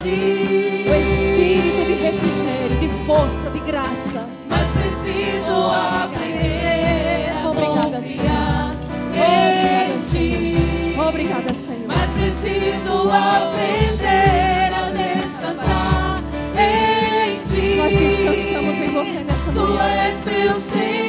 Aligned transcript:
O 0.00 0.06
espírito 0.06 1.84
de 1.84 1.94
refrigério, 1.94 2.76
de 2.78 2.88
força, 3.04 3.50
de 3.50 3.58
graça. 3.58 4.28
Mas 4.48 4.70
preciso 4.70 5.52
aprender 5.52 7.32
a 7.34 7.48
Obrigada, 7.50 7.96
confiar 7.96 8.76
em 9.12 9.96
ti. 9.98 10.96
Obrigada, 10.96 11.52
Senhor. 11.52 11.88
Mas 11.88 12.10
preciso 12.12 13.10
aprender 13.10 14.72
a 14.72 14.90
descansar 14.92 16.22
em 16.54 17.42
ti. 17.42 17.74
Nós 17.78 17.96
descansamos 17.96 18.76
em 18.76 18.92
você 18.92 19.18
nesta 19.24 19.50
Tu 19.50 19.58
manhã. 19.58 19.82
és 19.82 20.24
meu 20.24 20.60
Senhor. 20.60 21.07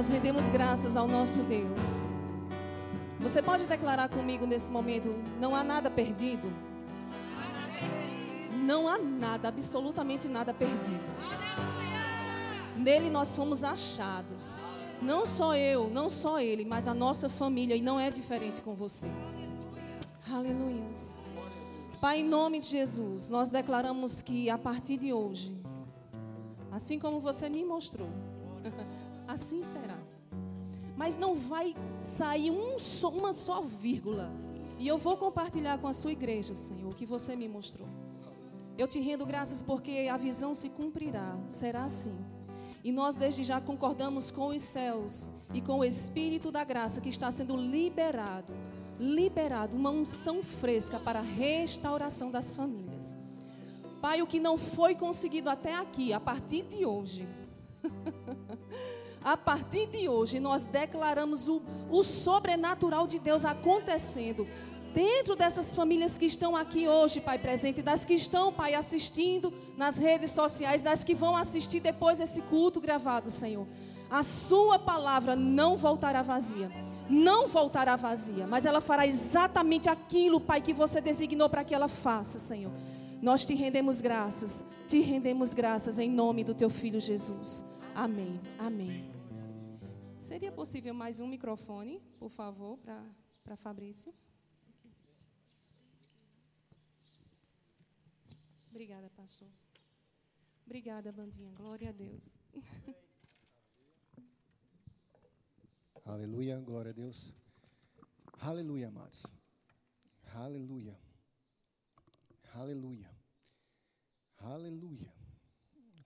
Nós 0.00 0.08
rendemos 0.08 0.48
graças 0.48 0.96
ao 0.96 1.06
nosso 1.06 1.42
Deus. 1.42 2.02
Você 3.18 3.42
pode 3.42 3.66
declarar 3.66 4.08
comigo 4.08 4.46
nesse 4.46 4.72
momento: 4.72 5.10
não 5.38 5.54
há 5.54 5.62
nada 5.62 5.90
perdido? 5.90 6.50
Não 8.64 8.88
há 8.88 8.96
nada, 8.96 9.48
absolutamente 9.48 10.26
nada 10.26 10.54
perdido. 10.54 11.12
Nele 12.78 13.10
nós 13.10 13.36
fomos 13.36 13.62
achados. 13.62 14.64
Não 15.02 15.26
só 15.26 15.54
eu, 15.54 15.90
não 15.90 16.08
só 16.08 16.40
ele, 16.40 16.64
mas 16.64 16.88
a 16.88 16.94
nossa 16.94 17.28
família, 17.28 17.76
e 17.76 17.82
não 17.82 18.00
é 18.00 18.10
diferente 18.10 18.62
com 18.62 18.74
você. 18.74 19.08
Aleluia. 20.32 20.82
Pai, 22.00 22.20
em 22.20 22.24
nome 22.26 22.60
de 22.60 22.68
Jesus, 22.68 23.28
nós 23.28 23.50
declaramos 23.50 24.22
que 24.22 24.48
a 24.48 24.56
partir 24.56 24.96
de 24.96 25.12
hoje, 25.12 25.54
assim 26.72 26.98
como 26.98 27.20
você 27.20 27.50
me 27.50 27.62
mostrou, 27.62 28.08
assim 29.40 29.62
será. 29.64 29.98
Mas 30.96 31.16
não 31.16 31.34
vai 31.34 31.74
sair 31.98 32.50
um 32.50 32.78
só- 32.78 33.08
uma 33.08 33.32
só 33.32 33.62
vírgula. 33.62 34.30
E 34.78 34.86
eu 34.86 34.98
vou 34.98 35.16
compartilhar 35.16 35.78
com 35.78 35.88
a 35.88 35.94
sua 35.94 36.12
igreja, 36.12 36.54
Senhor, 36.54 36.90
o 36.92 36.94
que 36.94 37.06
você 37.06 37.34
me 37.34 37.48
mostrou. 37.48 37.88
Eu 38.76 38.86
te 38.86 38.98
rendo 39.00 39.24
graças 39.26 39.62
porque 39.62 40.08
a 40.12 40.16
visão 40.18 40.54
se 40.54 40.68
cumprirá, 40.68 41.38
será 41.48 41.84
assim. 41.84 42.14
E 42.84 42.92
nós 42.92 43.14
desde 43.14 43.42
já 43.44 43.60
concordamos 43.60 44.30
com 44.30 44.48
os 44.48 44.62
céus 44.62 45.28
e 45.54 45.60
com 45.60 45.78
o 45.80 45.84
Espírito 45.84 46.50
da 46.50 46.64
graça 46.64 47.00
que 47.00 47.08
está 47.10 47.30
sendo 47.30 47.56
liberado, 47.56 48.52
liberado, 48.98 49.76
uma 49.76 49.90
unção 49.90 50.42
fresca 50.42 50.98
para 50.98 51.18
a 51.18 51.22
restauração 51.22 52.30
das 52.30 52.52
famílias. 52.52 53.14
Pai, 54.00 54.22
o 54.22 54.26
que 54.26 54.40
não 54.40 54.56
foi 54.56 54.94
conseguido 54.94 55.50
até 55.50 55.74
aqui, 55.76 56.12
a 56.14 56.20
partir 56.20 56.62
de 56.62 56.86
hoje, 56.86 57.28
a 59.22 59.36
partir 59.36 59.86
de 59.86 60.08
hoje, 60.08 60.40
nós 60.40 60.66
declaramos 60.66 61.48
o, 61.48 61.62
o 61.90 62.02
sobrenatural 62.02 63.06
de 63.06 63.18
Deus 63.18 63.44
acontecendo 63.44 64.46
dentro 64.94 65.36
dessas 65.36 65.74
famílias 65.74 66.18
que 66.18 66.26
estão 66.26 66.56
aqui 66.56 66.88
hoje, 66.88 67.20
Pai 67.20 67.38
presente, 67.38 67.82
das 67.82 68.04
que 68.04 68.14
estão, 68.14 68.52
Pai, 68.52 68.74
assistindo 68.74 69.52
nas 69.76 69.96
redes 69.96 70.30
sociais, 70.30 70.82
das 70.82 71.04
que 71.04 71.14
vão 71.14 71.36
assistir 71.36 71.80
depois 71.80 72.20
esse 72.20 72.40
culto 72.42 72.80
gravado, 72.80 73.30
Senhor. 73.30 73.66
A 74.10 74.22
Sua 74.22 74.78
palavra 74.78 75.36
não 75.36 75.76
voltará 75.76 76.22
vazia, 76.22 76.70
não 77.08 77.46
voltará 77.46 77.94
vazia, 77.94 78.46
mas 78.46 78.66
ela 78.66 78.80
fará 78.80 79.06
exatamente 79.06 79.88
aquilo, 79.88 80.40
Pai, 80.40 80.60
que 80.60 80.72
você 80.72 81.00
designou 81.00 81.48
para 81.48 81.62
que 81.62 81.74
ela 81.74 81.88
faça, 81.88 82.38
Senhor. 82.38 82.72
Nós 83.22 83.46
te 83.46 83.54
rendemos 83.54 84.00
graças, 84.00 84.64
te 84.88 84.98
rendemos 85.00 85.54
graças 85.54 85.98
em 85.98 86.10
nome 86.10 86.42
do 86.42 86.54
Teu 86.54 86.70
Filho 86.70 86.98
Jesus. 86.98 87.62
Amém, 87.94 88.40
amém. 88.58 89.10
Seria 90.18 90.52
possível 90.52 90.94
mais 90.94 91.20
um 91.20 91.26
microfone, 91.26 92.00
por 92.18 92.30
favor, 92.30 92.78
para 93.42 93.56
Fabrício? 93.56 94.14
Obrigada, 98.70 99.10
pastor. 99.10 99.48
Obrigada, 100.64 101.10
bandinha. 101.10 101.52
Glória 101.52 101.88
a 101.88 101.92
Deus. 101.92 102.38
Aleluia, 106.04 106.60
glória 106.60 106.90
a 106.90 106.94
Deus. 106.94 107.34
Aleluia, 108.40 108.88
amados. 108.88 109.26
Aleluia. 110.32 110.98
Aleluia. 112.54 113.10
Aleluia. 114.38 115.19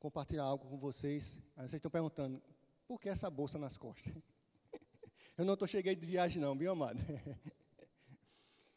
Compartilhar 0.04 0.44
algo 0.44 0.68
com 0.68 0.76
vocês. 0.76 1.40
Aí 1.56 1.62
vocês 1.62 1.78
estão 1.78 1.90
perguntando, 1.90 2.38
por 2.86 3.00
que 3.00 3.08
essa 3.08 3.30
bolsa 3.30 3.58
nas 3.58 3.78
costas? 3.78 4.12
Eu 5.34 5.46
não 5.46 5.54
estou 5.54 5.66
cheguei 5.66 5.96
de 5.96 6.04
viagem 6.04 6.42
não, 6.42 6.54
viu, 6.54 6.72
amado? 6.72 7.00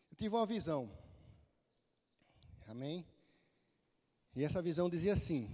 Eu 0.09 0.15
tive 0.15 0.33
uma 0.33 0.45
visão. 0.45 0.89
Amém? 2.65 3.05
E 4.37 4.45
essa 4.45 4.61
visão 4.61 4.89
dizia 4.89 5.11
assim: 5.11 5.49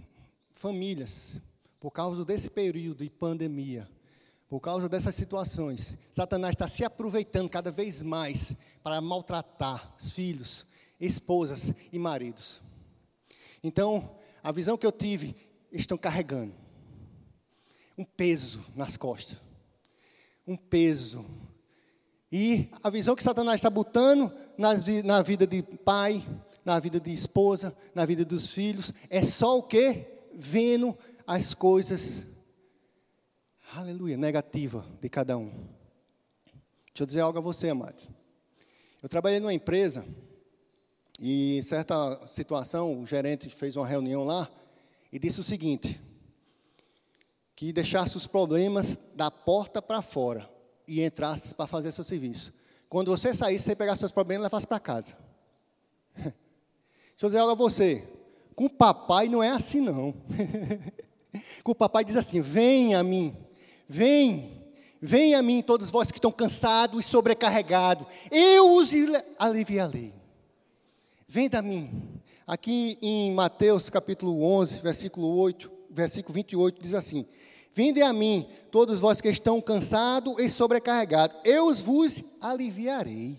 famílias, 0.51 1.39
por 1.79 1.89
causa 1.89 2.23
desse 2.23 2.51
período 2.51 3.03
de 3.03 3.09
pandemia, 3.09 3.89
por 4.47 4.59
causa 4.59 4.87
dessas 4.87 5.15
situações, 5.15 5.97
Satanás 6.11 6.53
está 6.53 6.67
se 6.67 6.85
aproveitando 6.85 7.49
cada 7.49 7.71
vez 7.71 8.03
mais 8.03 8.55
para 8.83 9.01
maltratar 9.01 9.95
os 9.99 10.11
filhos, 10.11 10.67
esposas 10.99 11.73
e 11.91 11.97
maridos. 11.97 12.61
Então, 13.63 14.19
a 14.43 14.51
visão 14.51 14.77
que 14.77 14.85
eu 14.85 14.91
tive, 14.91 15.35
estão 15.79 15.97
carregando 15.97 16.53
um 17.97 18.03
peso 18.05 18.65
nas 18.75 18.97
costas. 18.97 19.39
Um 20.45 20.57
peso. 20.57 21.25
E 22.31 22.69
a 22.81 22.89
visão 22.89 23.15
que 23.15 23.23
Satanás 23.23 23.59
está 23.59 23.69
botando 23.69 24.31
nas 24.57 24.83
na 25.03 25.21
vida 25.21 25.45
de 25.45 25.61
pai, 25.61 26.25
na 26.65 26.79
vida 26.79 26.99
de 26.99 27.13
esposa, 27.13 27.75
na 27.93 28.05
vida 28.05 28.25
dos 28.25 28.47
filhos, 28.47 28.93
é 29.09 29.23
só 29.23 29.57
o 29.57 29.63
que? 29.63 30.05
Vendo 30.33 30.97
as 31.27 31.53
coisas, 31.53 32.23
aleluia, 33.75 34.17
negativa 34.17 34.85
de 34.99 35.09
cada 35.09 35.37
um. 35.37 35.49
Deixa 35.49 37.01
eu 37.01 37.05
dizer 37.05 37.21
algo 37.21 37.37
a 37.37 37.41
você, 37.41 37.69
amado. 37.69 38.07
Eu 39.01 39.09
trabalhei 39.09 39.39
numa 39.39 39.53
empresa 39.53 40.05
e 41.19 41.57
em 41.57 41.61
certa 41.61 42.25
situação 42.25 42.99
o 42.99 43.05
gerente 43.05 43.49
fez 43.49 43.75
uma 43.75 43.87
reunião 43.87 44.23
lá 44.23 44.49
e 45.13 45.19
disse 45.19 45.39
o 45.39 45.43
seguinte: 45.43 46.01
que 47.55 47.71
deixasse 47.71 48.17
os 48.17 48.25
problemas 48.25 48.97
da 49.15 49.29
porta 49.29 49.79
para 49.79 50.01
fora 50.01 50.49
e 50.87 51.03
entrasse 51.03 51.53
para 51.53 51.67
fazer 51.67 51.91
seu 51.91 52.03
serviço. 52.03 52.51
Quando 52.89 53.11
você 53.11 53.33
saísse, 53.33 53.65
você 53.65 53.75
pegasse 53.75 53.99
seus 53.99 54.11
problemas 54.11 54.41
e 54.41 54.45
levasse 54.45 54.65
para 54.65 54.79
casa. 54.79 55.15
Deixa 56.17 56.33
eu 57.21 57.29
dizer 57.29 57.37
algo 57.37 57.51
a 57.51 57.55
você. 57.55 58.05
Com 58.55 58.65
o 58.65 58.69
papai 58.69 59.29
não 59.29 59.43
é 59.43 59.49
assim, 59.49 59.81
não. 59.81 60.15
Com 61.63 61.71
o 61.71 61.75
papai 61.75 62.03
diz 62.03 62.15
assim: 62.15 62.41
Vem 62.41 62.95
a 62.95 63.03
mim, 63.03 63.35
vem, 63.87 64.63
vem 64.99 65.35
a 65.35 65.43
mim, 65.43 65.61
todos 65.61 65.91
vós 65.91 66.11
que 66.11 66.17
estão 66.17 66.31
cansados 66.31 66.99
e 66.99 67.07
sobrecarregados, 67.07 68.07
eu 68.31 68.75
os 68.75 68.91
aliviarei. 69.37 70.11
Vem 71.27 71.49
a 71.53 71.61
mim. 71.61 72.21
Aqui 72.45 72.97
em 73.01 73.33
Mateus 73.33 73.89
capítulo 73.89 74.43
11, 74.43 74.81
versículo 74.81 75.33
8, 75.37 75.71
versículo 75.89 76.33
28, 76.33 76.81
diz 76.81 76.93
assim: 76.93 77.25
Vinde 77.71 78.01
a 78.01 78.11
mim, 78.11 78.45
todos 78.69 78.99
vós 78.99 79.21
que 79.21 79.29
estão 79.29 79.61
cansados 79.61 80.35
e 80.37 80.49
sobrecarregados, 80.49 81.37
eu 81.45 81.73
vos 81.73 82.21
aliviarei. 82.41 83.37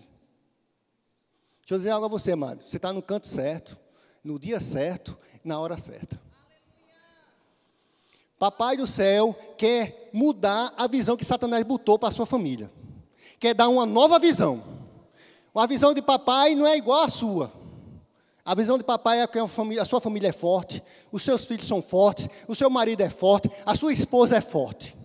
Deixa 1.59 1.73
eu 1.73 1.77
dizer 1.77 1.91
algo 1.91 2.05
a 2.05 2.09
você, 2.09 2.31
amado. 2.31 2.63
Você 2.63 2.77
está 2.77 2.91
no 2.91 3.01
canto 3.01 3.27
certo, 3.27 3.79
no 4.23 4.39
dia 4.39 4.59
certo, 4.59 5.15
na 5.43 5.59
hora 5.59 5.77
certa. 5.77 6.19
Papai 8.39 8.77
do 8.77 8.87
céu 8.87 9.35
quer 9.55 10.09
mudar 10.11 10.73
a 10.75 10.87
visão 10.87 11.15
que 11.15 11.23
Satanás 11.23 11.63
botou 11.63 11.99
para 11.99 12.09
a 12.09 12.11
sua 12.11 12.25
família. 12.25 12.71
Quer 13.39 13.53
dar 13.53 13.69
uma 13.69 13.85
nova 13.85 14.17
visão. 14.17 14.63
Uma 15.53 15.67
visão 15.67 15.93
de 15.93 16.01
papai 16.01 16.55
não 16.55 16.65
é 16.65 16.75
igual 16.75 17.01
à 17.01 17.07
sua. 17.07 17.64
A 18.45 18.53
visão 18.53 18.77
de 18.77 18.83
papai 18.83 19.21
é 19.21 19.27
que 19.27 19.39
a, 19.39 19.85
sua 19.85 19.99
família 19.99 20.29
é 20.29 20.31
forte, 20.31 20.81
os 21.11 21.23
seus 21.23 21.45
filhos 21.45 21.65
são 21.65 21.81
fortes, 21.81 22.29
o 22.47 22.53
seu 22.53 22.69
marido 22.69 23.01
é 23.01 23.09
forte, 23.09 23.49
a 23.65 23.75
sua 23.75 23.91
esposa 23.91 24.37
é 24.37 24.41
forte. 24.41 24.95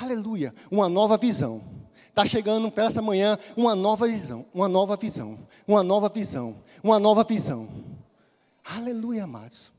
Aleluia, 0.00 0.54
uma 0.70 0.88
nova 0.88 1.16
visão. 1.16 1.60
Está 2.08 2.24
chegando 2.24 2.70
para 2.70 2.84
essa 2.84 3.02
manhã 3.02 3.36
uma 3.56 3.74
nova 3.74 4.06
visão, 4.06 4.46
uma 4.54 4.68
nova 4.68 4.96
visão, 4.96 5.36
uma 5.66 5.82
nova 5.82 6.08
visão, 6.08 6.62
uma 6.84 7.00
nova 7.00 7.24
visão. 7.24 7.68
Aleluia, 8.64 9.24
amados. 9.24 9.72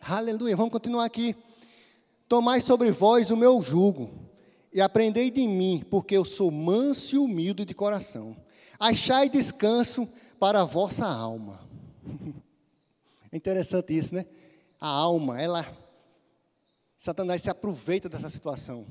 Aleluia. 0.00 0.56
Vamos 0.56 0.72
continuar 0.72 1.04
aqui. 1.04 1.36
Tomai 2.26 2.60
sobre 2.60 2.90
vós 2.90 3.30
o 3.30 3.36
meu 3.36 3.60
jugo 3.60 4.10
e 4.72 4.80
aprendei 4.80 5.30
de 5.30 5.46
mim, 5.46 5.84
porque 5.90 6.16
eu 6.16 6.24
sou 6.24 6.50
manso 6.50 7.16
e 7.16 7.18
humilde 7.18 7.64
de 7.64 7.74
coração. 7.74 8.34
Achai 8.78 9.28
descanso 9.28 10.08
para 10.38 10.62
a 10.62 10.64
vossa 10.64 11.06
alma. 11.06 11.65
É 13.32 13.36
interessante 13.36 13.92
isso, 13.92 14.14
né? 14.14 14.24
A 14.80 14.86
alma, 14.86 15.40
ela. 15.40 15.66
Satanás 16.96 17.42
se 17.42 17.50
aproveita 17.50 18.08
dessa 18.08 18.28
situação 18.28 18.86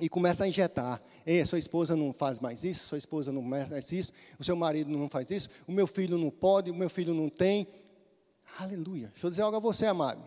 e 0.00 0.08
começa 0.08 0.44
a 0.44 0.48
injetar. 0.48 1.00
Ei, 1.26 1.44
sua 1.44 1.58
esposa 1.58 1.94
não 1.94 2.12
faz 2.12 2.40
mais 2.40 2.64
isso, 2.64 2.88
sua 2.88 2.98
esposa 2.98 3.30
não 3.30 3.48
faz 3.50 3.92
isso, 3.92 4.12
o 4.38 4.44
seu 4.44 4.56
marido 4.56 4.90
não 4.90 5.08
faz 5.08 5.30
isso, 5.30 5.48
o 5.66 5.72
meu 5.72 5.86
filho 5.86 6.16
não 6.16 6.30
pode, 6.30 6.70
o 6.70 6.74
meu 6.74 6.88
filho 6.88 7.12
não 7.12 7.28
tem. 7.28 7.66
Aleluia. 8.58 9.08
Deixa 9.08 9.26
eu 9.26 9.30
dizer 9.30 9.42
algo 9.42 9.56
a 9.56 9.60
você, 9.60 9.86
amado. 9.86 10.22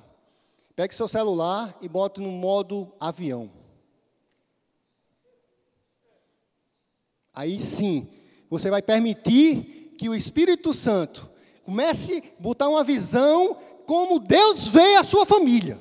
Pegue 0.75 0.93
seu 0.93 1.07
celular 1.07 1.75
e 1.81 1.89
bote 1.89 2.19
no 2.21 2.29
modo 2.29 2.91
avião. 2.99 3.49
Aí 7.33 7.59
sim, 7.59 8.07
você 8.49 8.69
vai 8.69 8.81
permitir 8.81 9.95
que 9.97 10.07
o 10.07 10.13
Espírito 10.13 10.71
Santo 10.73 11.32
Comece 11.65 12.17
a 12.17 12.41
botar 12.41 12.69
uma 12.69 12.83
visão 12.83 13.55
como 13.85 14.19
Deus 14.19 14.67
vê 14.67 14.95
a 14.95 15.03
sua 15.03 15.25
família. 15.25 15.79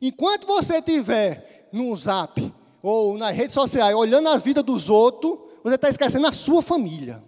Enquanto 0.00 0.46
você 0.46 0.78
estiver 0.78 1.68
no 1.72 1.94
zap 1.96 2.52
ou 2.82 3.16
nas 3.16 3.34
redes 3.34 3.54
sociais 3.54 3.94
olhando 3.94 4.28
a 4.28 4.38
vida 4.38 4.62
dos 4.62 4.88
outros, 4.88 5.38
você 5.62 5.76
está 5.76 5.88
esquecendo 5.88 6.26
a 6.26 6.32
sua 6.32 6.60
família. 6.60 7.22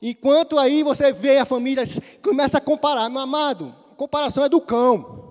Enquanto 0.00 0.58
aí 0.58 0.82
você 0.82 1.12
vê 1.12 1.38
a 1.38 1.44
família, 1.44 1.84
começa 2.22 2.58
a 2.58 2.60
comparar, 2.60 3.08
meu 3.08 3.20
amado, 3.20 3.74
comparação 3.96 4.44
é 4.44 4.48
do 4.48 4.60
cão. 4.60 5.24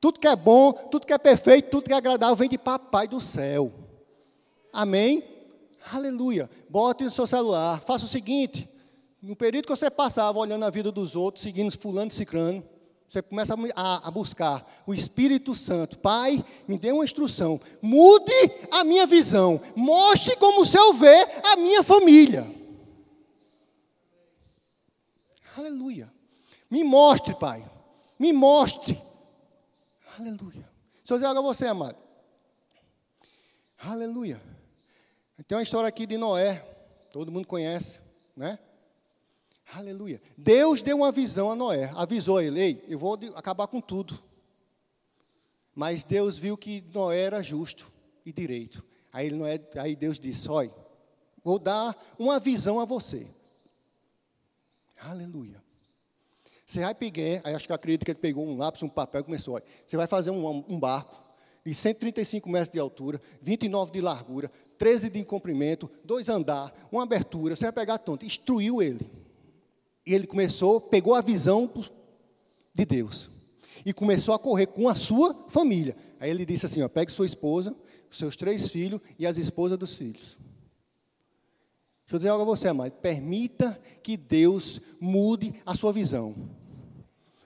Tudo 0.00 0.18
que 0.18 0.26
é 0.26 0.34
bom, 0.34 0.72
tudo 0.72 1.06
que 1.06 1.12
é 1.12 1.18
perfeito, 1.18 1.70
tudo 1.70 1.84
que 1.84 1.92
é 1.92 1.96
agradável 1.96 2.34
vem 2.36 2.48
de 2.48 2.56
papai 2.56 3.06
do 3.06 3.20
céu. 3.20 3.70
Amém? 4.72 5.22
Aleluia. 5.92 6.48
Bote 6.68 7.04
no 7.04 7.10
seu 7.10 7.26
celular. 7.26 7.80
Faça 7.80 8.04
o 8.04 8.08
seguinte: 8.08 8.68
no 9.20 9.34
período 9.34 9.66
que 9.66 9.76
você 9.76 9.90
passava 9.90 10.38
olhando 10.38 10.64
a 10.64 10.70
vida 10.70 10.92
dos 10.92 11.16
outros, 11.16 11.42
seguindo 11.42 11.76
fulano 11.76 12.10
e 12.10 12.14
cicrano, 12.14 12.64
você 13.06 13.20
começa 13.20 13.54
a, 13.74 14.08
a, 14.08 14.10
buscar 14.10 14.64
o 14.86 14.94
Espírito 14.94 15.52
Santo. 15.52 15.98
Pai, 15.98 16.44
me 16.68 16.78
dê 16.78 16.92
uma 16.92 17.04
instrução. 17.04 17.60
Mude 17.82 18.32
a 18.70 18.84
minha 18.84 19.04
visão. 19.04 19.60
Mostre 19.74 20.36
como 20.36 20.60
o 20.60 20.66
Senhor 20.66 20.92
vê 20.92 21.26
a 21.52 21.56
minha 21.56 21.82
família. 21.82 22.46
Aleluia. 25.56 26.08
Me 26.70 26.84
mostre, 26.84 27.34
Pai. 27.34 27.68
Me 28.16 28.32
mostre. 28.32 29.00
Aleluia. 30.16 30.70
Se 31.02 31.12
eu 31.12 31.16
dizer 31.16 31.26
algo 31.26 31.40
a 31.40 31.42
você, 31.42 31.66
amado. 31.66 31.96
Aleluia. 33.76 34.40
Tem 35.46 35.56
uma 35.56 35.62
história 35.62 35.88
aqui 35.88 36.06
de 36.06 36.18
Noé, 36.18 36.58
todo 37.10 37.32
mundo 37.32 37.46
conhece, 37.46 38.00
né? 38.36 38.58
Aleluia. 39.72 40.20
Deus 40.36 40.82
deu 40.82 40.96
uma 40.96 41.12
visão 41.12 41.50
a 41.50 41.56
Noé, 41.56 41.90
avisou 41.94 42.38
a 42.38 42.44
ele: 42.44 42.60
Ei, 42.60 42.84
eu 42.88 42.98
vou 42.98 43.18
acabar 43.34 43.66
com 43.66 43.80
tudo. 43.80 44.18
Mas 45.74 46.04
Deus 46.04 46.36
viu 46.36 46.56
que 46.56 46.82
Noé 46.92 47.20
era 47.20 47.42
justo 47.42 47.90
e 48.26 48.32
direito. 48.32 48.84
Aí, 49.12 49.30
Noé, 49.30 49.60
aí 49.76 49.94
Deus 49.94 50.18
disse: 50.18 50.50
Olha, 50.50 50.74
vou 51.42 51.58
dar 51.58 51.96
uma 52.18 52.38
visão 52.38 52.80
a 52.80 52.84
você. 52.84 53.26
Aleluia. 54.98 55.62
Você 56.66 56.80
vai 56.80 56.94
pegar, 56.94 57.40
acho 57.54 57.66
que 57.66 57.72
acredito 57.72 58.04
que 58.04 58.10
ele 58.10 58.18
pegou 58.18 58.46
um 58.46 58.56
lápis, 58.56 58.82
um 58.82 58.88
papel 58.88 59.22
e 59.22 59.24
começou: 59.24 59.54
olha, 59.54 59.64
Você 59.86 59.96
vai 59.96 60.06
fazer 60.06 60.30
um, 60.30 60.64
um 60.68 60.78
barco 60.78 61.24
de 61.64 61.74
135 61.74 62.48
metros 62.48 62.70
de 62.70 62.78
altura, 62.78 63.20
29 63.42 63.92
de 63.92 64.00
largura, 64.00 64.50
13 64.80 65.10
de 65.10 65.22
comprimento, 65.22 65.90
dois 66.02 66.30
andar, 66.30 66.72
uma 66.90 67.02
abertura, 67.02 67.54
você 67.54 67.64
vai 67.64 67.72
pegar 67.72 67.98
tonto, 67.98 68.24
instruiu 68.24 68.80
ele. 68.80 69.06
E 70.06 70.14
ele 70.14 70.26
começou, 70.26 70.80
pegou 70.80 71.14
a 71.14 71.20
visão 71.20 71.70
de 72.72 72.86
Deus. 72.86 73.28
E 73.84 73.92
começou 73.92 74.32
a 74.32 74.38
correr 74.38 74.68
com 74.68 74.88
a 74.88 74.94
sua 74.94 75.34
família. 75.50 75.94
Aí 76.18 76.30
ele 76.30 76.46
disse 76.46 76.64
assim: 76.64 76.80
ó, 76.80 76.88
pegue 76.88 77.12
sua 77.12 77.26
esposa, 77.26 77.76
os 78.10 78.16
seus 78.16 78.36
três 78.36 78.70
filhos 78.70 79.02
e 79.18 79.26
as 79.26 79.36
esposas 79.36 79.76
dos 79.76 79.94
filhos. 79.96 80.38
Deixa 82.06 82.14
eu 82.14 82.18
dizer 82.18 82.28
algo 82.30 82.42
a 82.42 82.46
você, 82.46 82.68
amado. 82.68 82.92
Permita 82.92 83.78
que 84.02 84.16
Deus 84.16 84.80
mude 84.98 85.52
a 85.66 85.74
sua 85.74 85.92
visão. 85.92 86.34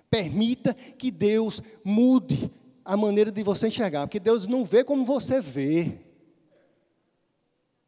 Permita 0.09 0.73
que 0.73 1.11
Deus 1.11 1.61
mude 1.83 2.49
a 2.85 2.97
maneira 2.97 3.33
de 3.33 3.43
você 3.43 3.67
enxergar, 3.67 4.07
porque 4.07 4.21
Deus 4.21 4.47
não 4.47 4.65
vê 4.65 4.85
como 4.85 5.05
você 5.05 5.41
vê. 5.41 6.14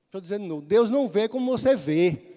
Estou 0.06 0.20
dizendo, 0.20 0.46
não, 0.46 0.60
Deus 0.60 0.88
não 0.88 1.08
vê 1.08 1.28
como 1.28 1.50
você 1.50 1.76
vê. 1.76 2.36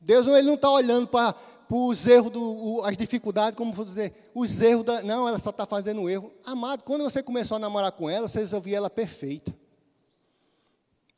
Deus 0.00 0.26
ele 0.26 0.46
não 0.46 0.54
está 0.54 0.70
olhando 0.70 1.06
para 1.06 1.34
os 1.70 2.06
erros, 2.06 2.30
do, 2.30 2.82
as 2.84 2.96
dificuldades, 2.96 3.56
como 3.56 3.72
vou 3.72 3.84
dizer, 3.84 4.12
os 4.34 4.60
erros 4.60 4.84
da. 4.84 5.02
Não, 5.02 5.26
ela 5.26 5.38
só 5.38 5.50
está 5.50 5.64
fazendo 5.64 6.08
erro. 6.08 6.30
Amado, 6.44 6.82
quando 6.82 7.02
você 7.02 7.22
começou 7.22 7.56
a 7.56 7.60
namorar 7.60 7.92
com 7.92 8.10
ela, 8.10 8.28
você 8.28 8.40
resolvia 8.40 8.76
ela 8.76 8.90
perfeita. 8.90 9.54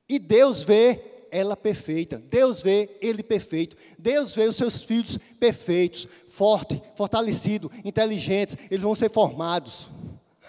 E 0.09 0.21
Deus 0.21 0.63
vê 0.63 1.01
ela 1.33 1.57
perfeita. 1.57 2.19
Deus 2.19 2.63
vê 2.63 2.97
ele 3.01 3.23
perfeito. 3.23 3.77
Deus 3.99 4.35
vê 4.35 4.45
os 4.45 4.55
seus 4.55 4.83
filhos 4.83 5.19
perfeitos, 5.41 6.07
fortes, 6.29 6.81
fortalecidos, 6.95 7.71
inteligentes. 7.85 8.57
Eles 8.71 8.83
vão 8.83 8.95
ser 8.95 9.11
formados. 9.11 9.89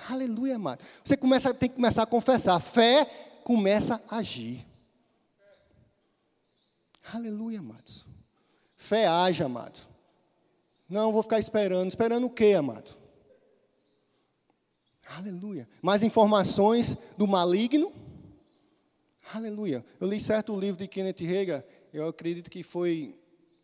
Aleluia, 0.10 0.56
amado. 0.56 0.80
Você 1.04 1.18
começa, 1.18 1.54
tem 1.54 1.68
que 1.68 1.76
começar 1.76 2.04
a 2.04 2.06
confessar. 2.06 2.60
Fé 2.60 3.08
começa 3.48 4.04
a 4.10 4.18
agir. 4.18 4.66
Aleluia, 7.14 7.60
amados. 7.60 8.06
Fé 8.76 9.08
age, 9.08 9.42
amado. 9.42 9.88
Não 10.90 11.14
vou 11.14 11.24
ficar 11.24 11.40
esperando. 11.40 11.88
Esperando 11.88 12.28
o 12.28 12.30
quê, 12.30 12.56
amado? 12.56 12.92
Aleluia. 15.16 15.66
Mais 15.82 16.04
informações 16.04 16.98
do 17.18 17.26
maligno? 17.26 17.94
Aleluia. 19.34 19.86
Eu 19.98 20.10
li 20.10 20.20
certo 20.20 20.54
livro 20.60 20.78
de 20.78 20.86
Kenneth 20.86 21.22
Reagan, 21.22 21.64
eu 21.94 22.06
acredito 22.06 22.52
que 22.52 22.64
foi 22.64 23.18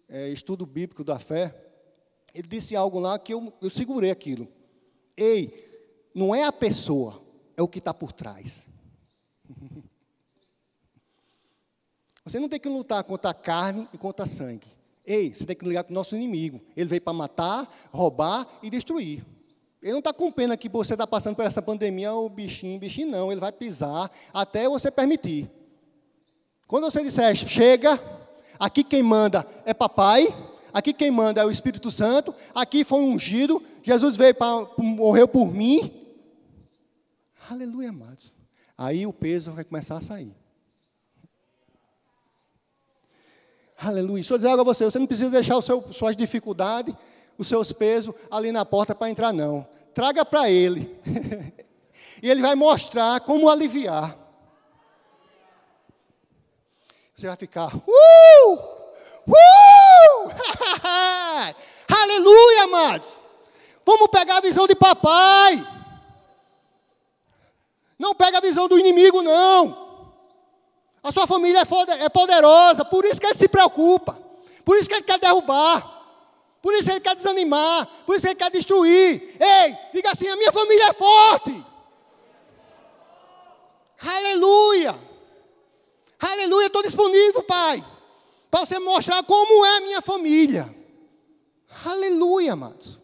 é, 0.07 0.29
Estudo 0.29 0.65
Bíblico 0.65 1.03
da 1.03 1.19
Fé. 1.19 1.53
Ele 2.33 2.47
disse 2.47 2.73
algo 2.73 2.99
lá 3.01 3.19
que 3.19 3.33
eu, 3.33 3.51
eu 3.61 3.69
segurei 3.69 4.11
aquilo. 4.11 4.47
Ei, 5.17 6.09
não 6.15 6.33
é 6.33 6.45
a 6.45 6.53
pessoa, 6.53 7.21
é 7.57 7.61
o 7.61 7.67
que 7.67 7.79
está 7.79 7.93
por 7.93 8.13
trás. 8.13 8.71
Você 12.25 12.39
não 12.39 12.47
tem 12.47 12.59
que 12.59 12.69
lutar 12.69 13.03
contra 13.03 13.31
a 13.31 13.33
carne 13.33 13.85
e 13.93 13.97
contra 13.97 14.25
sangue. 14.25 14.67
Ei, 15.05 15.33
você 15.33 15.45
tem 15.45 15.57
que 15.57 15.65
ligar 15.67 15.83
com 15.83 15.91
o 15.91 15.93
nosso 15.93 16.15
inimigo. 16.15 16.61
Ele 16.77 16.87
veio 16.87 17.01
para 17.01 17.11
matar, 17.11 17.69
roubar 17.91 18.47
e 18.63 18.69
destruir. 18.69 19.21
Ele 19.81 19.91
não 19.91 19.99
está 19.99 20.13
com 20.13 20.31
pena 20.31 20.55
que 20.55 20.69
você 20.69 20.93
está 20.93 21.05
passando 21.05 21.35
por 21.35 21.43
essa 21.43 21.61
pandemia, 21.61 22.13
o 22.13 22.29
bichinho, 22.29 22.79
bichinho 22.79 23.11
não. 23.11 23.29
Ele 23.29 23.41
vai 23.41 23.51
pisar 23.51 24.09
até 24.33 24.69
você 24.69 24.89
permitir. 24.89 25.51
Quando 26.65 26.85
você 26.85 27.03
disser, 27.03 27.35
chega, 27.35 28.01
aqui 28.57 28.85
quem 28.85 29.03
manda 29.03 29.45
é 29.65 29.73
papai, 29.73 30.33
aqui 30.71 30.93
quem 30.93 31.11
manda 31.11 31.41
é 31.41 31.45
o 31.45 31.51
Espírito 31.51 31.91
Santo, 31.91 32.33
aqui 32.55 32.85
foi 32.85 33.01
ungido, 33.01 33.61
Jesus 33.81 34.15
veio 34.15 34.33
para 34.33 34.65
morreu 34.77 35.27
por 35.27 35.53
mim, 35.53 36.03
Aleluia, 37.49 37.89
amados. 37.89 38.31
Aí 38.77 39.05
o 39.05 39.13
peso 39.13 39.51
vai 39.51 39.63
começar 39.63 39.97
a 39.97 40.01
sair. 40.01 40.35
Aleluia. 43.77 44.15
Deixa 44.21 44.33
eu 44.33 44.37
dizer 44.37 44.49
algo 44.49 44.61
a 44.61 44.63
você: 44.63 44.85
você 44.85 44.99
não 44.99 45.07
precisa 45.07 45.29
deixar 45.29 45.61
seu, 45.61 45.91
suas 45.91 46.15
dificuldades, 46.15 46.95
os 47.37 47.47
seus 47.47 47.71
pesos 47.71 48.15
ali 48.31 48.51
na 48.51 48.65
porta 48.65 48.95
para 48.95 49.09
entrar, 49.09 49.33
não. 49.33 49.67
Traga 49.93 50.25
para 50.25 50.49
ele. 50.49 50.99
e 52.21 52.29
ele 52.29 52.41
vai 52.41 52.55
mostrar 52.55 53.19
como 53.21 53.49
aliviar. 53.49 54.17
Você 57.15 57.27
vai 57.27 57.35
ficar, 57.35 57.73
uh! 57.75 58.53
Uh! 59.27 60.31
Aleluia, 62.01 62.63
amados. 62.63 63.07
Vamos 63.85 64.07
pegar 64.07 64.37
a 64.37 64.41
visão 64.41 64.67
de 64.67 64.75
papai. 64.75 65.72
Não 67.97 68.15
pega 68.15 68.37
a 68.37 68.41
visão 68.41 68.67
do 68.67 68.77
inimigo, 68.77 69.21
não. 69.21 69.83
A 71.03 71.11
sua 71.11 71.27
família 71.27 71.59
é, 71.59 72.03
é 72.05 72.09
poderosa, 72.09 72.85
por 72.85 73.03
isso 73.05 73.19
que 73.19 73.27
ele 73.27 73.37
se 73.37 73.47
preocupa. 73.47 74.17
Por 74.63 74.77
isso 74.77 74.87
que 74.87 74.95
ele 74.95 75.03
quer 75.03 75.19
derrubar. 75.19 75.91
Por 76.61 76.73
isso 76.73 76.89
ele 76.89 77.01
quer 77.01 77.15
desanimar. 77.15 77.85
Por 78.05 78.15
isso 78.15 78.25
ele 78.25 78.35
quer 78.35 78.49
destruir. 78.49 79.37
Ei, 79.39 79.77
diga 79.93 80.11
assim: 80.11 80.27
a 80.29 80.35
minha 80.37 80.51
família 80.51 80.87
é 80.87 80.93
forte. 80.93 81.65
Aleluia. 83.99 84.95
Aleluia, 86.19 86.67
estou 86.67 86.81
disponível, 86.81 87.43
Pai. 87.43 87.83
Para 88.49 88.65
você 88.65 88.79
mostrar 88.79 89.21
como 89.23 89.65
é 89.65 89.77
a 89.77 89.81
minha 89.81 90.01
família. 90.01 90.73
Aleluia, 91.85 92.53
amados. 92.53 92.99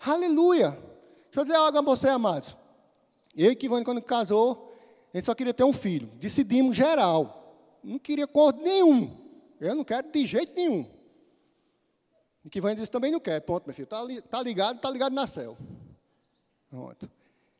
Aleluia. 0.00 0.70
Deixa 0.70 1.40
eu 1.40 1.44
dizer 1.44 1.56
algo 1.56 1.76
a 1.76 1.82
você, 1.82 2.08
amados. 2.08 2.56
Eu 3.36 3.52
e 3.52 3.56
Kivane, 3.56 3.84
quando 3.84 4.00
casou, 4.02 4.72
a 5.12 5.16
gente 5.16 5.24
só 5.24 5.34
queria 5.34 5.54
ter 5.54 5.64
um 5.64 5.72
filho. 5.72 6.06
Decidimos 6.16 6.76
geral. 6.76 7.78
Não 7.82 7.98
queria 7.98 8.26
corte 8.26 8.60
nenhum. 8.60 9.16
Eu 9.60 9.74
não 9.74 9.84
quero 9.84 10.10
de 10.10 10.26
jeito 10.26 10.52
nenhum. 10.54 10.86
E 12.44 12.50
Kivane 12.50 12.76
disse, 12.76 12.90
também 12.90 13.10
não 13.10 13.20
quer. 13.20 13.40
Ponto, 13.40 13.64
meu 13.66 13.74
filho. 13.74 13.84
Está 13.84 14.02
tá 14.28 14.42
ligado, 14.42 14.76
está 14.76 14.90
ligado 14.90 15.12
na 15.12 15.26
céu. 15.26 15.56
Pronto. 16.68 17.10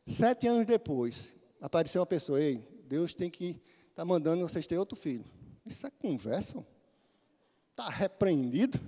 Sete 0.07 0.47
anos 0.47 0.67
depois, 0.67 1.35
apareceu 1.61 2.01
uma 2.01 2.07
pessoa, 2.07 2.41
ei, 2.41 2.63
Deus 2.87 3.15
tem 3.15 3.31
que 3.31 3.51
estar 3.91 4.03
tá 4.03 4.05
mandando 4.05 4.47
vocês 4.47 4.67
ter 4.67 4.77
outro 4.77 4.97
filho. 4.97 5.25
Isso 5.65 5.87
é 5.87 5.91
conversa? 5.91 6.65
Está 7.71 7.89
repreendido? 7.89 8.79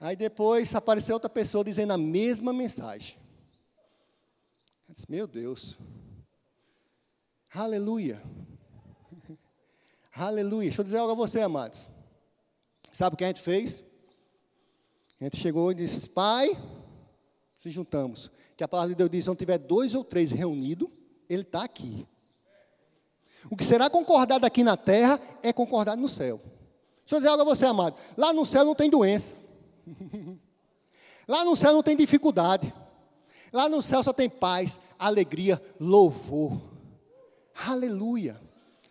Aí 0.00 0.16
depois 0.16 0.74
apareceu 0.74 1.14
outra 1.14 1.28
pessoa 1.28 1.62
dizendo 1.62 1.92
a 1.92 1.98
mesma 1.98 2.52
mensagem. 2.52 3.18
Eu 4.94 4.96
disse, 4.96 5.10
meu 5.10 5.26
Deus. 5.26 5.76
Aleluia. 7.52 8.22
Aleluia. 10.14 10.68
Deixa 10.68 10.82
eu 10.82 10.84
dizer 10.84 10.98
algo 10.98 11.10
a 11.10 11.16
você, 11.16 11.40
amados. 11.40 11.88
Sabe 12.92 13.14
o 13.14 13.16
que 13.16 13.24
a 13.24 13.26
gente 13.26 13.40
fez? 13.40 13.82
A 15.20 15.24
gente 15.24 15.36
chegou 15.38 15.72
e 15.72 15.74
disse, 15.74 16.08
Pai, 16.08 16.56
se 17.52 17.70
juntamos. 17.70 18.30
Que 18.56 18.62
a 18.62 18.68
palavra 18.68 18.90
de 18.90 18.94
Deus 18.94 19.10
diz, 19.10 19.24
se 19.24 19.28
não 19.28 19.34
tiver 19.34 19.58
dois 19.58 19.96
ou 19.96 20.04
três 20.04 20.30
reunidos, 20.30 20.88
Ele 21.28 21.42
está 21.42 21.64
aqui. 21.64 22.06
O 23.50 23.56
que 23.56 23.64
será 23.64 23.90
concordado 23.90 24.46
aqui 24.46 24.62
na 24.62 24.76
terra 24.76 25.18
é 25.42 25.52
concordado 25.52 26.00
no 26.00 26.08
céu. 26.08 26.40
Deixa 27.00 27.16
eu 27.16 27.18
dizer 27.18 27.30
algo 27.30 27.42
a 27.42 27.44
você, 27.44 27.66
amado. 27.66 27.96
Lá 28.16 28.32
no 28.32 28.46
céu 28.46 28.64
não 28.64 28.76
tem 28.76 28.88
doença. 28.88 29.34
Lá 31.26 31.44
no 31.44 31.56
céu 31.56 31.72
não 31.72 31.82
tem 31.82 31.96
dificuldade. 31.96 32.72
Lá 33.54 33.68
no 33.68 33.80
céu 33.80 34.02
só 34.02 34.12
tem 34.12 34.28
paz, 34.28 34.80
alegria, 34.98 35.62
louvor. 35.78 36.60
Aleluia. 37.54 38.36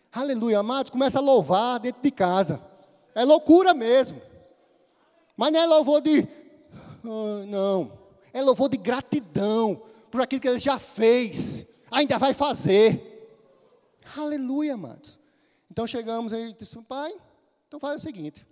Aleluia. 0.09 0.59
Amados, 0.59 0.89
começa 0.89 1.19
a 1.19 1.21
louvar 1.21 1.81
dentro 1.81 2.01
de 2.01 2.09
casa. 2.09 2.63
É 3.13 3.25
loucura 3.25 3.73
mesmo. 3.73 4.21
Mas 5.35 5.51
não 5.51 5.59
é 5.59 5.65
louvor 5.65 5.99
de. 5.99 6.25
Oh, 7.03 7.45
não. 7.45 7.91
É 8.31 8.41
louvor 8.41 8.69
de 8.69 8.77
gratidão 8.77 9.83
por 10.09 10.21
aquilo 10.21 10.39
que 10.39 10.47
ele 10.47 10.61
já 10.61 10.79
fez. 10.79 11.65
Ainda 11.91 12.17
vai 12.17 12.33
fazer. 12.33 13.37
Aleluia, 14.15 14.75
amados. 14.75 15.19
Então 15.69 15.85
chegamos 15.85 16.31
aí 16.31 16.51
e 16.51 16.53
disse, 16.53 16.81
pai, 16.83 17.13
então 17.67 17.81
faz 17.81 17.97
o 17.97 17.99
seguinte. 18.05 18.47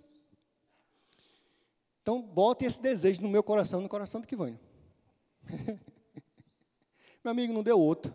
Então, 2.02 2.20
bote 2.20 2.66
esse 2.66 2.82
desejo 2.82 3.22
no 3.22 3.30
meu 3.30 3.42
coração, 3.42 3.80
no 3.80 3.88
coração 3.88 4.20
do 4.20 4.26
que 4.26 4.36
vem. 4.36 4.60
meu 7.22 7.30
amigo, 7.30 7.52
não 7.52 7.62
deu 7.62 7.78
outro. 7.78 8.12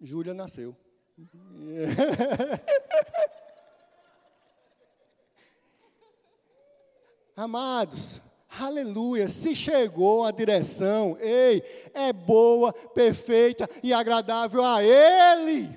Júlia 0.00 0.34
nasceu. 0.34 0.76
Amados, 7.36 8.22
aleluia, 8.60 9.28
se 9.28 9.56
chegou 9.56 10.24
a 10.24 10.30
direção, 10.30 11.16
ei, 11.20 11.64
é 11.92 12.12
boa, 12.12 12.72
perfeita 12.72 13.68
e 13.82 13.92
agradável 13.92 14.64
a 14.64 14.80
Ele. 14.84 15.76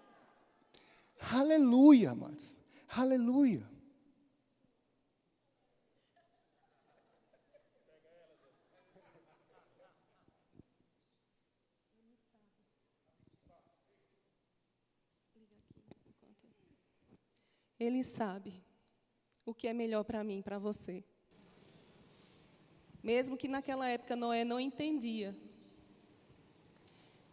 aleluia, 1.32 2.12
amados, 2.12 2.56
aleluia. 2.88 3.67
Ele 17.78 18.02
sabe 18.02 18.52
o 19.44 19.54
que 19.54 19.68
é 19.68 19.72
melhor 19.72 20.04
para 20.04 20.24
mim, 20.24 20.42
para 20.42 20.58
você. 20.58 21.04
Mesmo 23.02 23.36
que 23.36 23.46
naquela 23.46 23.88
época 23.88 24.16
Noé 24.16 24.44
não 24.44 24.58
entendia. 24.58 25.36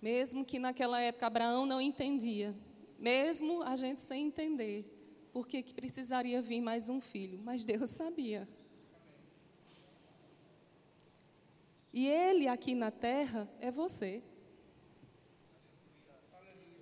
Mesmo 0.01 0.45
que 0.45 0.59
naquela 0.59 1.01
época 1.01 1.25
Abraão 1.25 1.65
não 1.65 1.81
entendia. 1.81 2.55
Mesmo 2.99 3.63
a 3.63 3.75
gente 3.75 4.01
sem 4.01 4.27
entender 4.27 4.85
por 5.33 5.47
que 5.47 5.63
precisaria 5.73 6.41
vir 6.41 6.61
mais 6.61 6.89
um 6.89 7.01
filho. 7.01 7.39
Mas 7.43 7.65
Deus 7.65 7.89
sabia. 7.89 8.47
E 11.91 12.07
Ele 12.07 12.47
aqui 12.47 12.75
na 12.75 12.91
terra 12.91 13.49
é 13.59 13.71
você. 13.71 14.23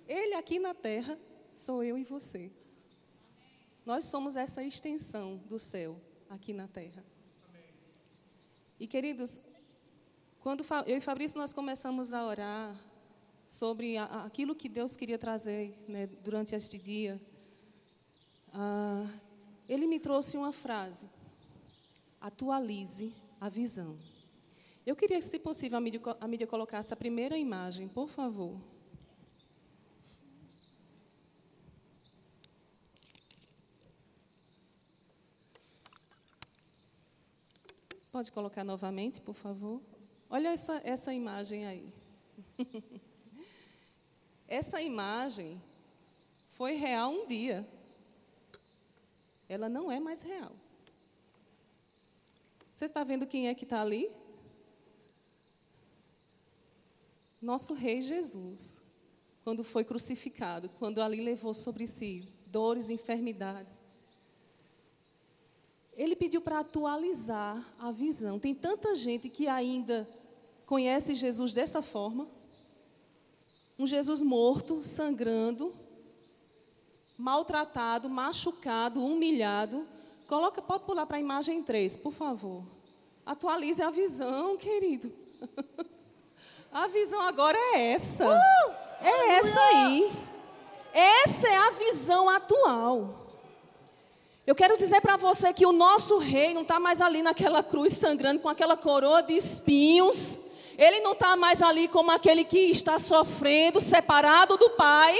Ele 0.06 0.34
aqui 0.34 0.58
na 0.58 0.74
terra 0.74 1.18
sou 1.52 1.82
eu 1.82 1.96
e 1.96 2.04
você. 2.04 2.52
Nós 3.84 4.06
somos 4.06 4.34
essa 4.34 4.62
extensão 4.62 5.36
do 5.36 5.58
céu 5.58 6.00
aqui 6.30 6.52
na 6.52 6.66
terra. 6.66 7.04
E 8.80 8.86
queridos, 8.86 9.40
quando 10.40 10.64
eu 10.86 10.96
e 10.96 11.00
Fabrício 11.00 11.38
nós 11.38 11.52
começamos 11.52 12.14
a 12.14 12.24
orar 12.24 12.76
sobre 13.46 13.98
aquilo 13.98 14.54
que 14.54 14.68
Deus 14.68 14.96
queria 14.96 15.18
trazer 15.18 15.76
né, 15.86 16.06
durante 16.06 16.54
este 16.54 16.78
dia, 16.78 17.20
ah, 18.52 19.06
ele 19.68 19.86
me 19.86 20.00
trouxe 20.00 20.36
uma 20.36 20.52
frase: 20.52 21.08
atualize 22.20 23.12
a 23.40 23.48
visão. 23.48 23.98
Eu 24.86 24.94
queria, 24.94 25.20
se 25.22 25.38
possível, 25.38 25.78
a 25.78 25.80
mídia, 25.80 26.00
a 26.20 26.28
mídia 26.28 26.46
colocasse 26.46 26.92
a 26.92 26.96
primeira 26.96 27.38
imagem, 27.38 27.88
por 27.88 28.08
favor. 28.08 28.54
Pode 38.14 38.30
colocar 38.30 38.62
novamente, 38.62 39.20
por 39.20 39.34
favor? 39.34 39.82
Olha 40.30 40.50
essa, 40.50 40.80
essa 40.84 41.12
imagem 41.12 41.66
aí. 41.66 41.92
essa 44.46 44.80
imagem 44.80 45.60
foi 46.50 46.74
real 46.74 47.10
um 47.10 47.26
dia. 47.26 47.68
Ela 49.48 49.68
não 49.68 49.90
é 49.90 49.98
mais 49.98 50.22
real. 50.22 50.52
Você 52.70 52.84
está 52.84 53.02
vendo 53.02 53.26
quem 53.26 53.48
é 53.48 53.54
que 53.54 53.64
está 53.64 53.82
ali? 53.82 54.08
Nosso 57.42 57.74
Rei 57.74 58.00
Jesus, 58.00 58.82
quando 59.42 59.64
foi 59.64 59.82
crucificado, 59.82 60.68
quando 60.78 61.02
ali 61.02 61.20
levou 61.20 61.52
sobre 61.52 61.84
si 61.88 62.32
dores, 62.46 62.90
enfermidades, 62.90 63.82
ele 65.96 66.16
pediu 66.16 66.40
para 66.40 66.60
atualizar 66.60 67.62
a 67.78 67.90
visão. 67.90 68.38
Tem 68.38 68.54
tanta 68.54 68.94
gente 68.94 69.28
que 69.28 69.46
ainda 69.46 70.08
conhece 70.66 71.14
Jesus 71.14 71.52
dessa 71.52 71.82
forma. 71.82 72.28
Um 73.78 73.86
Jesus 73.86 74.22
morto, 74.22 74.82
sangrando, 74.82 75.72
maltratado, 77.16 78.08
machucado, 78.08 79.04
humilhado. 79.04 79.86
Coloca, 80.26 80.62
pode 80.62 80.84
pular 80.84 81.06
para 81.06 81.16
a 81.16 81.20
imagem 81.20 81.62
3, 81.62 81.96
por 81.96 82.12
favor. 82.12 82.64
Atualize 83.26 83.82
a 83.82 83.90
visão, 83.90 84.56
querido. 84.56 85.12
a 86.72 86.86
visão 86.88 87.20
agora 87.22 87.56
é 87.56 87.92
essa. 87.92 88.26
Uh, 88.26 88.72
é 89.00 89.30
essa 89.32 89.60
aí. 89.60 90.12
Essa 90.92 91.48
é 91.48 91.56
a 91.56 91.70
visão 91.70 92.28
atual. 92.28 93.23
Eu 94.46 94.54
quero 94.54 94.76
dizer 94.76 95.00
para 95.00 95.16
você 95.16 95.54
que 95.54 95.64
o 95.64 95.72
nosso 95.72 96.18
rei 96.18 96.52
não 96.52 96.60
está 96.62 96.78
mais 96.78 97.00
ali 97.00 97.22
naquela 97.22 97.62
cruz 97.62 97.94
sangrando 97.94 98.40
com 98.40 98.48
aquela 98.48 98.76
coroa 98.76 99.22
de 99.22 99.32
espinhos. 99.34 100.38
Ele 100.76 101.00
não 101.00 101.12
está 101.12 101.34
mais 101.34 101.62
ali 101.62 101.88
como 101.88 102.10
aquele 102.10 102.44
que 102.44 102.58
está 102.58 102.98
sofrendo, 102.98 103.80
separado 103.80 104.58
do 104.58 104.68
Pai. 104.70 105.18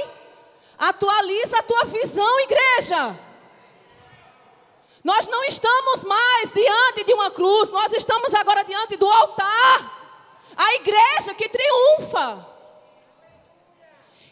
Atualiza 0.77 1.59
a 1.59 1.63
tua 1.63 1.85
visão, 1.85 2.41
igreja. 2.41 3.19
Nós 5.03 5.27
não 5.27 5.43
estamos 5.45 6.05
mais 6.05 6.53
diante 6.53 7.05
de 7.05 7.15
uma 7.15 7.31
cruz, 7.31 7.71
nós 7.71 7.93
estamos 7.93 8.35
agora 8.35 8.63
diante 8.63 8.97
do 8.97 9.09
altar. 9.09 10.03
A 10.55 10.75
igreja 10.75 11.33
que 11.35 11.49
triunfa. 11.49 12.54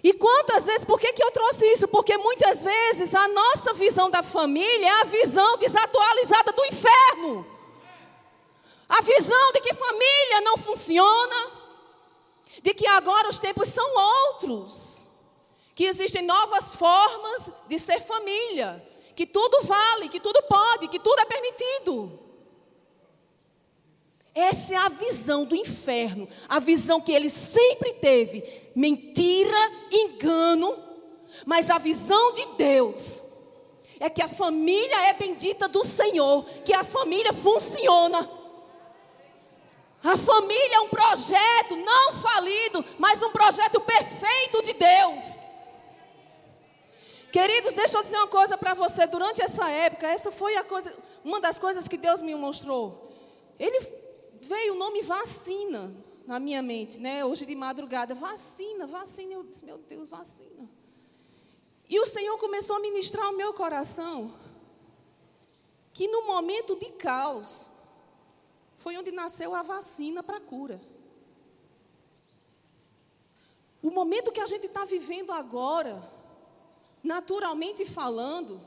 E 0.03 0.13
quantas 0.13 0.67
vezes, 0.67 0.85
por 0.85 0.99
que, 0.99 1.13
que 1.13 1.23
eu 1.23 1.31
trouxe 1.31 1.65
isso? 1.73 1.87
Porque 1.87 2.19
muitas 2.19 2.65
vezes 2.65 3.15
a 3.15 3.29
nossa 3.29 3.73
visão 3.75 4.11
da 4.11 4.23
família 4.23 4.87
é 4.87 5.01
a 5.01 5.05
visão 5.05 5.57
desatualizada 5.59 6.53
do 6.53 6.65
inferno. 6.65 7.47
A 8.89 9.01
visão 9.01 9.53
de 9.53 9.61
que 9.61 9.73
família 9.73 10.41
não 10.41 10.59
funciona, 10.59 11.53
de 12.63 12.75
que 12.75 12.87
agora 12.87 13.29
os 13.29 13.39
tempos 13.39 13.69
são 13.69 13.89
outros, 13.97 15.09
que 15.75 15.85
existem 15.85 16.23
novas 16.23 16.75
formas 16.75 17.53
de 17.69 17.79
ser 17.79 18.01
família, 18.01 18.85
que 19.15 19.25
tudo 19.25 19.63
vale, 19.63 20.09
que 20.09 20.19
tudo 20.19 20.43
pode, 20.43 20.89
que 20.89 20.99
tudo 20.99 21.21
é 21.21 21.25
permitido. 21.25 22.19
Essa 24.35 24.75
é 24.75 24.77
a 24.79 24.89
visão 24.89 25.45
do 25.45 25.55
inferno, 25.55 26.27
a 26.49 26.59
visão 26.59 27.01
que 27.01 27.13
ele 27.13 27.29
sempre 27.29 27.93
teve: 27.95 28.43
mentira, 28.75 29.59
engano, 29.91 30.75
mas 31.45 31.69
a 31.69 31.79
visão 31.79 32.33
de 32.33 32.47
Deus 32.57 33.23
é 34.01 34.09
que 34.09 34.23
a 34.23 34.29
família 34.29 35.09
é 35.09 35.13
bendita 35.13 35.69
do 35.69 35.85
Senhor, 35.85 36.45
que 36.65 36.73
a 36.73 36.83
família 36.83 37.33
funciona. 37.33 38.29
A 40.03 40.17
família 40.17 40.77
é 40.77 40.81
um 40.81 40.89
projeto 40.89 41.77
não 41.77 42.15
falido, 42.15 42.85
mas 42.99 43.23
um 43.23 43.31
projeto 43.31 43.81
perfeito 43.81 44.63
de 44.63 44.73
Deus. 44.73 45.45
Queridos, 47.31 47.75
deixa 47.75 47.99
eu 47.99 48.03
dizer 48.03 48.17
uma 48.17 48.27
coisa 48.27 48.59
para 48.59 48.75
você. 48.75 49.07
Durante 49.07 49.41
essa 49.41 49.71
época, 49.71 50.09
essa 50.09 50.33
foi 50.33 50.57
a 50.57 50.65
coisa, 50.65 50.93
uma 51.25 51.41
das 51.41 51.59
coisas 51.59 51.87
que 51.87 51.97
Deus 51.97 52.21
me 52.21 52.35
mostrou. 52.35 53.11
Ele 53.59 53.81
veio 54.43 54.75
o 54.75 54.77
nome 54.77 55.03
vacina 55.03 55.93
na 56.27 56.39
minha 56.39 56.63
mente, 56.63 56.99
né? 56.99 57.25
Hoje 57.25 57.47
de 57.47 57.55
madrugada, 57.55 58.15
vacina, 58.15 58.87
vacina. 58.87 59.35
Eu 59.35 59.45
disse, 59.45 59.65
meu 59.65 59.79
Deus, 59.79 60.11
vacina. 60.11 60.69
E 61.89 61.99
o 62.01 62.07
Senhor 62.07 62.39
começou 62.39 62.77
a 62.77 62.81
ministrar 62.81 63.29
o 63.31 63.37
meu 63.37 63.53
coração 63.53 64.33
que 65.93 66.09
no 66.09 66.27
momento 66.27 66.75
de 66.77 66.87
caos 66.93 67.69
foi 68.79 68.97
onde 68.97 69.13
nasceu 69.13 69.55
a 69.55 69.63
vacina 69.63 70.23
para 70.23 70.39
a 70.39 70.41
cura. 70.41 70.81
O 73.83 73.91
momento 73.91 74.33
que 74.33 74.41
a 74.41 74.47
gente 74.47 74.67
está 74.67 74.85
vivendo 74.85 75.33
agora, 75.33 76.03
naturalmente 77.03 77.85
falando, 77.85 78.61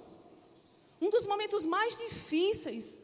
um 1.01 1.10
dos 1.10 1.25
momentos 1.25 1.65
mais 1.65 1.98
difíceis 1.98 3.01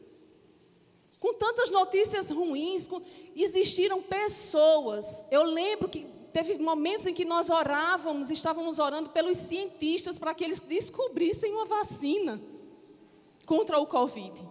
com 1.22 1.32
tantas 1.34 1.70
notícias 1.70 2.30
ruins, 2.30 2.88
com, 2.88 3.00
existiram 3.36 4.02
pessoas. 4.02 5.24
Eu 5.30 5.44
lembro 5.44 5.88
que 5.88 6.04
teve 6.32 6.58
momentos 6.58 7.06
em 7.06 7.14
que 7.14 7.24
nós 7.24 7.48
orávamos, 7.48 8.28
estávamos 8.28 8.80
orando 8.80 9.10
pelos 9.10 9.38
cientistas 9.38 10.18
para 10.18 10.34
que 10.34 10.42
eles 10.42 10.58
descobrissem 10.58 11.52
uma 11.52 11.64
vacina 11.64 12.42
contra 13.46 13.78
o 13.78 13.86
Covid. 13.86 14.44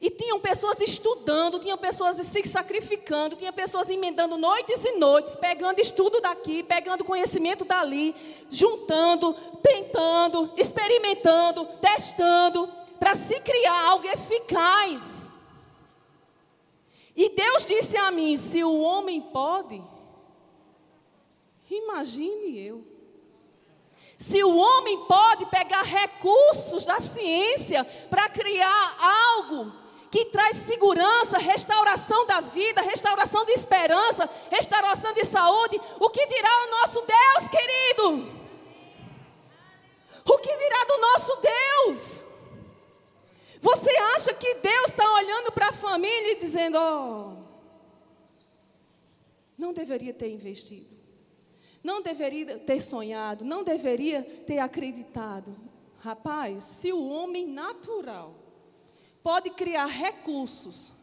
E 0.00 0.10
tinham 0.10 0.40
pessoas 0.40 0.80
estudando, 0.80 1.60
tinham 1.60 1.78
pessoas 1.78 2.16
se 2.16 2.44
sacrificando, 2.44 3.36
tinha 3.36 3.52
pessoas 3.52 3.88
emendando 3.88 4.36
noites 4.36 4.84
e 4.84 4.98
noites, 4.98 5.36
pegando 5.36 5.78
estudo 5.78 6.20
daqui, 6.20 6.64
pegando 6.64 7.04
conhecimento 7.04 7.64
dali, 7.64 8.16
juntando, 8.50 9.32
tentando, 9.62 10.52
experimentando, 10.56 11.64
testando 11.80 12.77
para 12.98 13.14
se 13.14 13.40
criar 13.40 13.86
algo 13.86 14.06
eficaz. 14.06 15.34
E 17.14 17.30
Deus 17.30 17.66
disse 17.66 17.96
a 17.96 18.10
mim: 18.10 18.36
se 18.36 18.62
o 18.62 18.80
homem 18.80 19.20
pode, 19.20 19.82
imagine 21.70 22.64
eu. 22.64 22.84
Se 24.16 24.42
o 24.42 24.56
homem 24.56 25.04
pode 25.06 25.46
pegar 25.46 25.82
recursos 25.82 26.84
da 26.84 26.98
ciência 26.98 27.84
para 28.10 28.28
criar 28.28 28.96
algo 29.00 29.72
que 30.10 30.24
traz 30.26 30.56
segurança, 30.56 31.38
restauração 31.38 32.26
da 32.26 32.40
vida, 32.40 32.80
restauração 32.82 33.44
de 33.44 33.52
esperança, 33.52 34.28
restauração 34.50 35.12
de 35.12 35.24
saúde, 35.24 35.80
o 36.00 36.10
que 36.10 36.26
dirá 36.26 36.50
o 36.64 36.70
nosso 36.70 37.02
Deus, 37.02 37.48
querido? 37.48 38.38
O 40.24 40.38
que 40.38 40.56
dirá 40.56 40.84
do 40.84 40.98
nosso 40.98 41.40
Deus? 41.40 42.27
Você 43.60 43.90
acha 44.14 44.34
que 44.34 44.54
Deus 44.56 44.90
está 44.90 45.14
olhando 45.14 45.52
para 45.52 45.68
a 45.68 45.72
família 45.72 46.32
e 46.32 46.40
dizendo: 46.40 46.78
oh, 46.78 47.36
não 49.56 49.72
deveria 49.72 50.14
ter 50.14 50.30
investido, 50.30 50.96
não 51.82 52.00
deveria 52.00 52.58
ter 52.58 52.80
sonhado, 52.80 53.44
não 53.44 53.64
deveria 53.64 54.22
ter 54.22 54.58
acreditado. 54.58 55.56
Rapaz, 55.98 56.62
se 56.62 56.92
o 56.92 57.08
homem 57.08 57.46
natural 57.48 58.34
pode 59.22 59.50
criar 59.50 59.86
recursos 59.86 60.97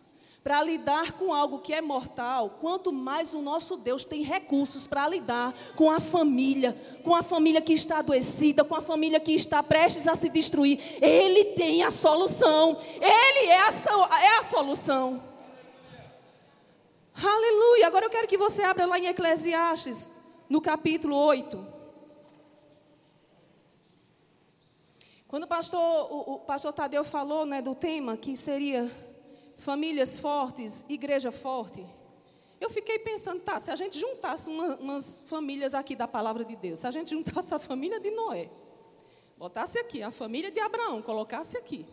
para 0.45 0.61
lidar 0.61 1.13
com 1.13 1.33
algo 1.33 1.57
que 1.57 1.73
é 1.73 1.81
mortal, 1.81 2.59
quanto 2.61 2.93
mais 2.93 3.33
o 3.33 3.41
nosso 3.41 3.77
Deus 3.77 4.05
tem 4.05 4.21
recursos 4.21 4.85
para 4.85 5.09
lidar 5.09 5.51
com 5.75 5.89
a 5.89 5.99
família, 5.99 6.79
com 7.03 7.15
a 7.15 7.23
família 7.23 7.59
que 7.59 7.73
está 7.73 7.97
adoecida, 7.97 8.63
com 8.63 8.75
a 8.75 8.81
família 8.81 9.19
que 9.19 9.31
está 9.31 9.63
prestes 9.63 10.07
a 10.07 10.15
se 10.15 10.29
destruir. 10.29 10.79
Ele 11.01 11.45
tem 11.55 11.81
a 11.81 11.89
solução. 11.89 12.77
Ele 13.01 13.47
é 13.47 13.59
a, 13.59 13.69
é 14.21 14.37
a 14.37 14.43
solução. 14.43 15.23
Aleluia. 17.15 17.87
Agora 17.87 18.05
eu 18.05 18.11
quero 18.11 18.27
que 18.27 18.37
você 18.37 18.61
abra 18.61 18.85
lá 18.85 18.99
em 18.99 19.07
Eclesiastes, 19.07 20.11
no 20.47 20.61
capítulo 20.61 21.15
8. 21.15 21.65
Quando 25.27 25.45
o 25.45 25.47
pastor, 25.47 26.07
o, 26.13 26.33
o 26.35 26.39
pastor 26.41 26.71
Tadeu 26.71 27.03
falou 27.03 27.47
né, 27.47 27.63
do 27.63 27.73
tema 27.73 28.15
que 28.15 28.37
seria 28.37 28.91
famílias 29.57 30.19
fortes, 30.19 30.85
igreja 30.89 31.31
forte. 31.31 31.85
Eu 32.59 32.69
fiquei 32.69 32.99
pensando, 32.99 33.41
tá, 33.41 33.59
se 33.59 33.69
a 33.69 33.75
gente 33.75 33.99
juntasse 33.99 34.49
uma, 34.49 34.75
umas 34.77 35.23
famílias 35.27 35.73
aqui 35.73 35.95
da 35.95 36.07
palavra 36.07 36.43
de 36.43 36.55
Deus, 36.55 36.79
se 36.79 36.87
a 36.87 36.91
gente 36.91 37.09
juntasse 37.11 37.53
a 37.53 37.59
família 37.59 37.99
de 37.99 38.11
Noé, 38.11 38.49
botasse 39.37 39.77
aqui, 39.77 40.01
a 40.01 40.11
família 40.11 40.49
de 40.49 40.59
Abraão, 40.59 41.01
colocasse 41.01 41.57
aqui. 41.57 41.85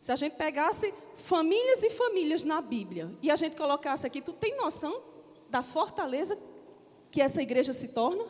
Se 0.00 0.12
a 0.12 0.16
gente 0.16 0.36
pegasse 0.36 0.92
famílias 1.16 1.82
e 1.82 1.90
famílias 1.90 2.44
na 2.44 2.60
Bíblia 2.60 3.10
e 3.22 3.30
a 3.30 3.36
gente 3.36 3.56
colocasse 3.56 4.06
aqui, 4.06 4.20
tu 4.20 4.32
tem 4.32 4.56
noção 4.56 5.02
da 5.48 5.62
fortaleza 5.62 6.38
que 7.10 7.20
essa 7.20 7.40
igreja 7.40 7.72
se 7.72 7.88
torna? 7.88 8.24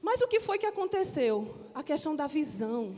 Mas 0.00 0.20
o 0.20 0.28
que 0.28 0.40
foi 0.40 0.58
que 0.58 0.66
aconteceu? 0.66 1.54
A 1.74 1.82
questão 1.82 2.14
da 2.14 2.26
visão. 2.26 2.94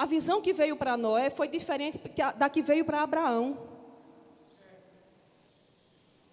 A 0.00 0.06
visão 0.06 0.40
que 0.40 0.54
veio 0.54 0.76
para 0.76 0.96
Noé 0.96 1.28
foi 1.28 1.46
diferente 1.46 2.00
da 2.34 2.48
que 2.48 2.62
veio 2.62 2.86
para 2.86 3.02
Abraão. 3.02 3.68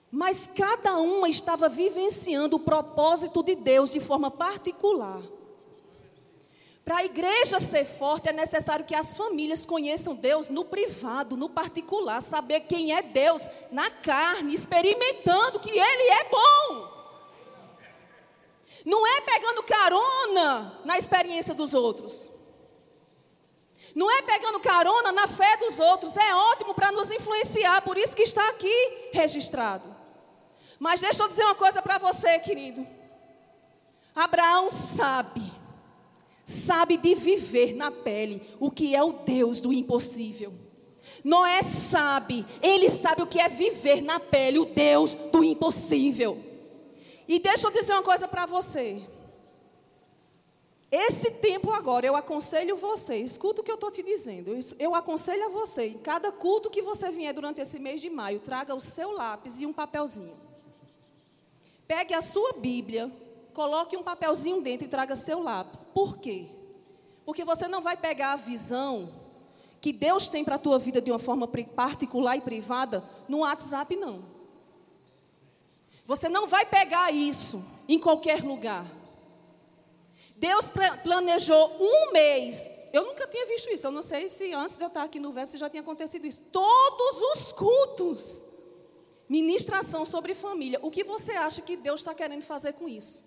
Mas 0.10 0.48
cada 0.48 0.96
uma 0.96 1.28
estava 1.28 1.68
vivenciando 1.68 2.56
o 2.56 2.62
propósito 2.62 3.44
de 3.44 3.56
Deus 3.56 3.92
de 3.92 4.00
forma 4.00 4.32
particular. 4.32 5.22
Para 6.86 7.00
a 7.00 7.04
igreja 7.04 7.60
ser 7.60 7.84
forte, 7.84 8.30
é 8.30 8.32
necessário 8.32 8.86
que 8.86 8.96
as 8.96 9.18
famílias 9.18 9.66
conheçam 9.66 10.16
Deus 10.16 10.48
no 10.48 10.64
privado, 10.64 11.36
no 11.36 11.50
particular, 11.50 12.22
saber 12.22 12.62
quem 12.62 12.96
é 12.96 13.02
Deus 13.02 13.50
na 13.70 13.90
carne, 13.90 14.54
experimentando 14.54 15.60
que 15.60 15.72
Ele 15.72 16.10
é 16.14 16.24
bom. 16.30 16.88
Não 18.86 19.06
é 19.06 19.20
pegando 19.20 19.62
carona 19.64 20.80
na 20.86 20.98
experiência 20.98 21.54
dos 21.54 21.74
outros. 21.74 22.37
Não 23.98 24.12
é 24.12 24.22
pegando 24.22 24.60
carona 24.60 25.12
na 25.12 25.28
fé 25.28 25.58
dos 25.58 25.80
outros, 25.80 26.16
é 26.16 26.36
ótimo 26.36 26.76
para 26.76 26.92
nos 26.92 27.10
influenciar, 27.10 27.82
por 27.82 27.98
isso 27.98 28.16
que 28.16 28.22
está 28.22 28.48
aqui 28.50 29.10
registrado. 29.12 29.84
Mas 30.78 31.02
deixa 31.02 31.24
eu 31.24 31.28
dizer 31.28 31.42
uma 31.42 31.56
coisa 31.56 31.82
para 31.82 31.98
você, 31.98 32.38
querido. 32.38 32.86
Abraão 34.14 34.70
sabe, 34.70 35.42
sabe 36.46 36.96
de 36.96 37.16
viver 37.16 37.76
na 37.76 37.90
pele 37.90 38.48
o 38.60 38.70
que 38.70 38.96
é 38.96 39.02
o 39.02 39.14
Deus 39.14 39.60
do 39.60 39.74
impossível. 39.74 40.54
Noé 41.24 41.64
sabe, 41.64 42.46
ele 42.62 42.92
sabe 42.92 43.24
o 43.24 43.28
que 43.28 43.40
é 43.40 43.50
viver 43.50 44.04
na 44.04 44.20
pele 44.20 44.60
o 44.60 44.66
Deus 44.66 45.16
do 45.16 45.44
impossível. 45.44 46.40
E 47.28 47.40
deixa 47.40 47.66
eu 47.66 47.72
dizer 47.72 47.94
uma 47.94 48.04
coisa 48.04 48.28
para 48.28 48.46
você. 48.46 49.02
Esse 50.92 51.32
tempo 51.32 51.72
agora, 51.72 52.06
eu 52.06 52.16
aconselho 52.16 52.78
você, 52.78 53.18
escuta 53.18 53.60
o 53.60 53.64
que 53.64 53.70
eu 53.70 53.76
estou 53.76 53.92
te 53.92 54.02
dizendo. 54.02 54.54
Eu, 54.54 54.60
eu 54.80 54.96
aconselho 54.96 55.46
a 55.46 55.50
você, 55.50 55.88
em 55.88 55.98
cada 55.98 56.32
culto 56.32 56.70
que 56.70 56.82
você 56.82 57.12
vier 57.12 57.34
durante 57.34 57.60
esse 57.60 57.78
mês 57.78 58.00
de 58.00 58.10
maio, 58.10 58.40
traga 58.40 58.74
o 58.74 58.80
seu 58.80 59.12
lápis 59.12 59.60
e 59.60 59.66
um 59.66 59.74
papelzinho. 59.74 60.36
Pegue 61.86 62.14
a 62.14 62.22
sua 62.22 62.54
Bíblia, 62.54 63.12
coloque 63.54 63.98
um 63.98 64.04
papelzinho 64.04 64.62
dentro 64.62 64.88
e 64.88 64.90
traga 64.90 65.14
seu 65.16 65.44
lápis. 65.44 65.84
Por 65.84 66.18
quê? 66.20 66.48
Porque 67.26 67.44
você 67.44 67.68
não 67.68 67.82
vai 67.82 67.98
pegar 67.98 68.34
a 68.34 68.38
visão 68.38 69.12
que 69.82 69.92
Deus 69.92 70.28
tem 70.28 70.44
para 70.44 70.56
a 70.56 70.60
tua 70.60 70.80
vida 70.80 71.02
de 71.02 71.12
uma 71.12 71.20
forma 71.20 71.48
particular 71.48 72.38
e 72.38 72.42
privada 72.42 73.04
no 73.28 73.40
WhatsApp, 73.40 73.94
não. 73.98 74.24
Você 76.06 76.30
não 76.30 76.48
vai 76.48 76.66
pegar 76.66 77.12
isso 77.12 77.64
em 77.90 78.00
qualquer 78.00 78.42
lugar. 78.42 78.86
Deus 80.38 80.72
planejou 81.04 81.76
um 81.80 82.12
mês. 82.12 82.70
Eu 82.94 83.06
nunca 83.06 83.28
tinha 83.28 83.46
visto 83.48 83.70
isso. 83.72 83.88
Eu 83.88 83.92
não 83.92 84.04
sei 84.04 84.30
se 84.30 84.54
antes 84.54 84.76
de 84.76 84.84
eu 84.84 84.88
estar 84.88 85.04
aqui 85.04 85.20
no 85.20 85.32
verbo 85.32 85.50
se 85.50 85.58
já 85.58 85.70
tinha 85.70 85.82
acontecido 85.82 86.26
isso. 86.26 86.44
Todos 86.52 87.22
os 87.22 87.52
cultos. 87.52 88.46
Ministração 89.28 90.06
sobre 90.06 90.34
família. 90.34 90.80
O 90.82 90.92
que 90.92 91.04
você 91.04 91.34
acha 91.34 91.62
que 91.62 91.76
Deus 91.76 92.00
está 92.00 92.14
querendo 92.14 92.44
fazer 92.44 92.74
com 92.74 92.88
isso? 92.88 93.26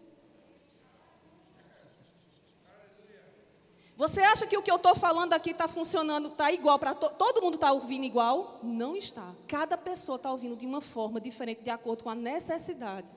Você 3.97 4.23
acha 4.23 4.47
que 4.47 4.57
o 4.57 4.63
que 4.63 4.71
eu 4.71 4.77
estou 4.77 4.95
falando 4.95 5.35
aqui 5.35 5.51
está 5.51 5.69
funcionando, 5.69 6.29
está 6.29 6.51
igual 6.51 6.79
para 6.79 6.95
to 6.95 7.11
todo 7.11 7.43
mundo 7.43 7.57
está 7.57 7.71
ouvindo 7.71 8.05
igual? 8.05 8.59
Não 8.63 8.97
está. 8.97 9.35
Cada 9.47 9.77
pessoa 9.77 10.17
está 10.17 10.31
ouvindo 10.31 10.57
de 10.57 10.65
uma 10.65 10.81
forma 10.81 11.21
diferente, 11.21 11.61
de 11.63 11.69
acordo 11.69 12.05
com 12.05 12.09
a 12.09 12.15
necessidade, 12.15 13.13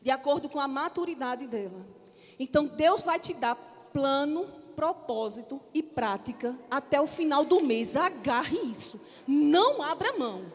de 0.00 0.08
acordo 0.08 0.48
com 0.48 0.60
a 0.60 0.68
maturidade 0.68 1.48
dela. 1.48 1.84
Então 2.40 2.64
Deus 2.64 3.04
vai 3.04 3.20
te 3.20 3.34
dar 3.34 3.54
plano, 3.92 4.46
propósito 4.74 5.60
e 5.74 5.82
prática 5.82 6.58
até 6.70 6.98
o 6.98 7.06
final 7.06 7.44
do 7.44 7.60
mês. 7.60 7.96
Agarre 7.96 8.56
isso. 8.60 8.98
Não 9.28 9.82
abra 9.82 10.16
mão. 10.18 10.50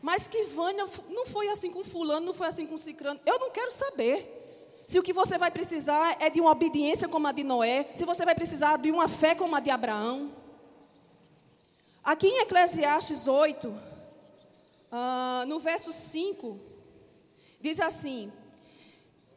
Mas 0.00 0.28
que 0.28 0.44
Vânia 0.44 0.86
não 1.10 1.26
foi 1.26 1.48
assim 1.48 1.72
com 1.72 1.82
fulano, 1.82 2.26
não 2.26 2.32
foi 2.32 2.46
assim 2.46 2.64
com 2.64 2.76
cicrano. 2.76 3.18
Eu 3.26 3.36
não 3.40 3.50
quero 3.50 3.72
saber. 3.72 4.36
Se 4.86 4.96
o 4.96 5.02
que 5.02 5.12
você 5.12 5.36
vai 5.36 5.50
precisar 5.50 6.16
é 6.20 6.30
de 6.30 6.40
uma 6.40 6.52
obediência 6.52 7.08
como 7.08 7.26
a 7.26 7.32
de 7.32 7.42
Noé, 7.42 7.90
se 7.92 8.04
você 8.04 8.24
vai 8.24 8.36
precisar 8.36 8.78
de 8.78 8.92
uma 8.92 9.08
fé 9.08 9.34
como 9.34 9.56
a 9.56 9.60
de 9.60 9.70
Abraão. 9.70 10.30
Aqui 12.04 12.28
em 12.28 12.42
Eclesiastes 12.42 13.26
8, 13.26 13.68
uh, 13.68 13.74
ah, 14.92 15.44
no 15.48 15.58
verso 15.58 15.92
5, 15.92 16.56
diz 17.60 17.80
assim: 17.80 18.32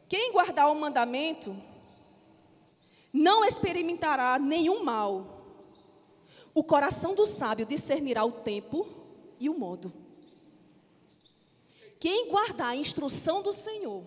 Quem 0.08 0.32
guardar 0.32 0.70
o 0.70 0.74
mandamento 0.74 1.54
não 3.12 3.44
experimentará 3.44 4.38
nenhum 4.38 4.82
mal. 4.82 5.60
O 6.54 6.64
coração 6.64 7.14
do 7.14 7.26
sábio 7.26 7.66
discernirá 7.66 8.24
o 8.24 8.32
tempo 8.32 8.86
e 9.38 9.48
o 9.48 9.58
modo. 9.58 9.92
Quem 11.98 12.28
guardar 12.28 12.70
a 12.70 12.76
instrução 12.76 13.42
do 13.42 13.52
Senhor 13.52 14.02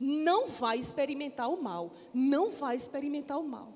não 0.00 0.46
vai 0.46 0.78
experimentar 0.78 1.50
o 1.50 1.62
mal, 1.62 1.92
não 2.14 2.50
vai 2.50 2.76
experimentar 2.76 3.38
o 3.38 3.46
mal. 3.46 3.74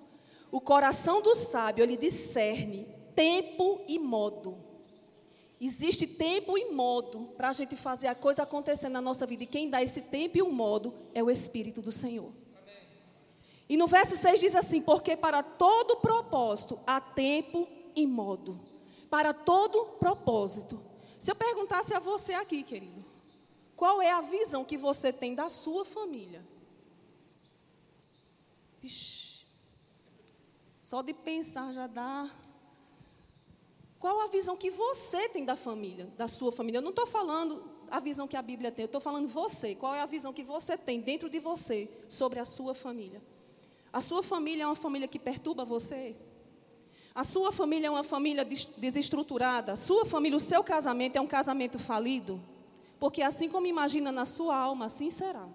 O 0.51 0.61
coração 0.61 1.23
do 1.23 1.35
sábio, 1.35 1.83
ele 1.83 1.97
discerne 1.97 2.87
tempo 3.15 3.81
e 3.89 3.99
modo. 3.99 4.57
Existe 5.61 6.07
tempo 6.07 6.59
e 6.59 6.73
modo 6.73 7.33
para 7.37 7.49
a 7.49 7.53
gente 7.53 7.77
fazer 7.77 8.09
a 8.09 8.15
coisa 8.15 8.43
acontecer 8.43 8.89
na 8.89 9.01
nossa 9.01 9.25
vida. 9.25 9.45
E 9.45 9.47
quem 9.47 9.71
dá 9.71 9.83
esse 9.83 10.03
tempo 10.03 10.37
e 10.37 10.43
o 10.43 10.51
modo 10.51 10.93
é 11.15 11.23
o 11.23 11.31
Espírito 11.31 11.81
do 11.81 11.93
Senhor. 11.93 12.33
E 13.73 13.77
no 13.79 13.87
verso 13.87 14.15
6 14.15 14.39
diz 14.39 14.55
assim: 14.55 14.83
Porque 14.83 15.17
para 15.17 15.43
todo 15.43 15.97
propósito 15.97 16.79
há 16.87 17.01
tempo 17.01 17.67
e 17.97 18.07
modo. 18.07 18.55
Para 19.09 19.33
todo 19.33 19.97
propósito. 19.99 20.79
Se 21.19 21.31
eu 21.31 21.35
perguntasse 21.35 21.95
a 21.95 21.99
você 21.99 22.35
aqui, 22.35 22.63
querido, 22.65 23.03
qual 23.75 24.03
é 24.03 24.13
a 24.13 24.21
visão 24.21 24.63
que 24.63 24.77
você 24.77 25.11
tem 25.11 25.35
da 25.35 25.49
sua 25.49 25.87
família? 25.87 26.45
Ixi, 28.83 29.47
só 30.83 31.01
de 31.01 31.15
pensar 31.15 31.73
já 31.73 31.87
dá. 31.87 32.31
Qual 33.99 34.21
a 34.21 34.27
visão 34.27 34.55
que 34.55 34.71
você 34.71 35.31
tem 35.31 35.47
da 35.47 35.57
família, 35.57 36.13
da 36.19 36.29
sua 36.29 36.53
família? 36.53 36.77
Eu 36.77 36.83
não 36.83 36.91
estou 36.91 37.07
falando 37.07 37.65
a 37.91 38.01
visão 38.01 38.29
que 38.29 38.37
a 38.37 38.43
Bíblia 38.43 38.71
tem, 38.71 38.83
eu 38.83 38.87
estou 38.87 39.01
falando 39.01 39.29
você. 39.29 39.75
Qual 39.75 39.95
é 39.95 40.03
a 40.03 40.07
visão 40.07 40.31
que 40.31 40.45
você 40.45 40.77
tem 40.77 41.01
dentro 41.01 41.31
de 41.31 41.39
você 41.39 41.89
sobre 42.07 42.39
a 42.39 42.45
sua 42.45 42.75
família? 42.75 43.32
A 43.93 44.01
sua 44.01 44.23
família 44.23 44.65
é 44.65 44.67
uma 44.67 44.75
família 44.75 45.07
que 45.07 45.19
perturba 45.19 45.65
você? 45.65 46.17
A 47.15 47.25
sua 47.25 47.53
família 47.53 47.89
é 47.89 47.91
uma 47.91 48.03
família 48.03 48.45
desestruturada? 48.45 49.73
A 49.73 49.77
sua 49.77 50.07
família, 50.07 50.37
o 50.37 50.41
seu 50.41 50.65
casamento 50.65 51.17
é 51.17 51.21
um 51.21 51.27
casamento 51.27 51.79
falido? 51.79 52.41
Porque 52.99 53.21
assim 53.21 53.51
como 53.51 53.67
imagina 53.67 54.11
na 54.11 54.25
sua 54.25 54.57
alma, 54.57 54.87
assim 54.87 55.11
será. 55.11 55.47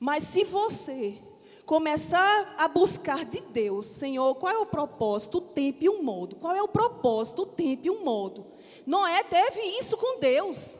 Mas 0.00 0.22
se 0.24 0.44
você 0.44 1.18
começar 1.66 2.54
a 2.56 2.66
buscar 2.66 3.26
de 3.26 3.40
Deus, 3.40 3.86
Senhor, 3.88 4.34
qual 4.36 4.54
é 4.54 4.58
o 4.58 4.64
propósito, 4.64 5.36
o 5.38 5.42
tempo 5.42 5.84
e 5.84 5.88
o 5.88 6.02
modo? 6.02 6.36
Qual 6.36 6.54
é 6.54 6.62
o 6.62 6.68
propósito, 6.68 7.42
o 7.42 7.46
tempo 7.46 7.86
e 7.86 7.90
o 7.90 8.02
modo? 8.02 8.46
Noé 8.86 9.22
teve 9.24 9.60
isso 9.78 9.98
com 9.98 10.18
Deus. 10.18 10.78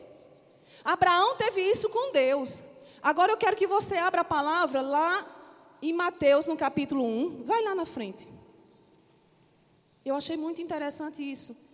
Abraão 0.83 1.35
teve 1.35 1.61
isso 1.61 1.89
com 1.89 2.11
Deus. 2.11 2.63
Agora 3.01 3.31
eu 3.31 3.37
quero 3.37 3.55
que 3.55 3.67
você 3.67 3.95
abra 3.95 4.21
a 4.21 4.25
palavra 4.25 4.81
lá 4.81 5.35
em 5.81 5.93
Mateus, 5.93 6.47
no 6.47 6.57
capítulo 6.57 7.03
1. 7.03 7.43
Vai 7.45 7.63
lá 7.63 7.73
na 7.73 7.85
frente. 7.85 8.27
Eu 10.03 10.15
achei 10.15 10.35
muito 10.35 10.61
interessante 10.61 11.23
isso 11.23 11.69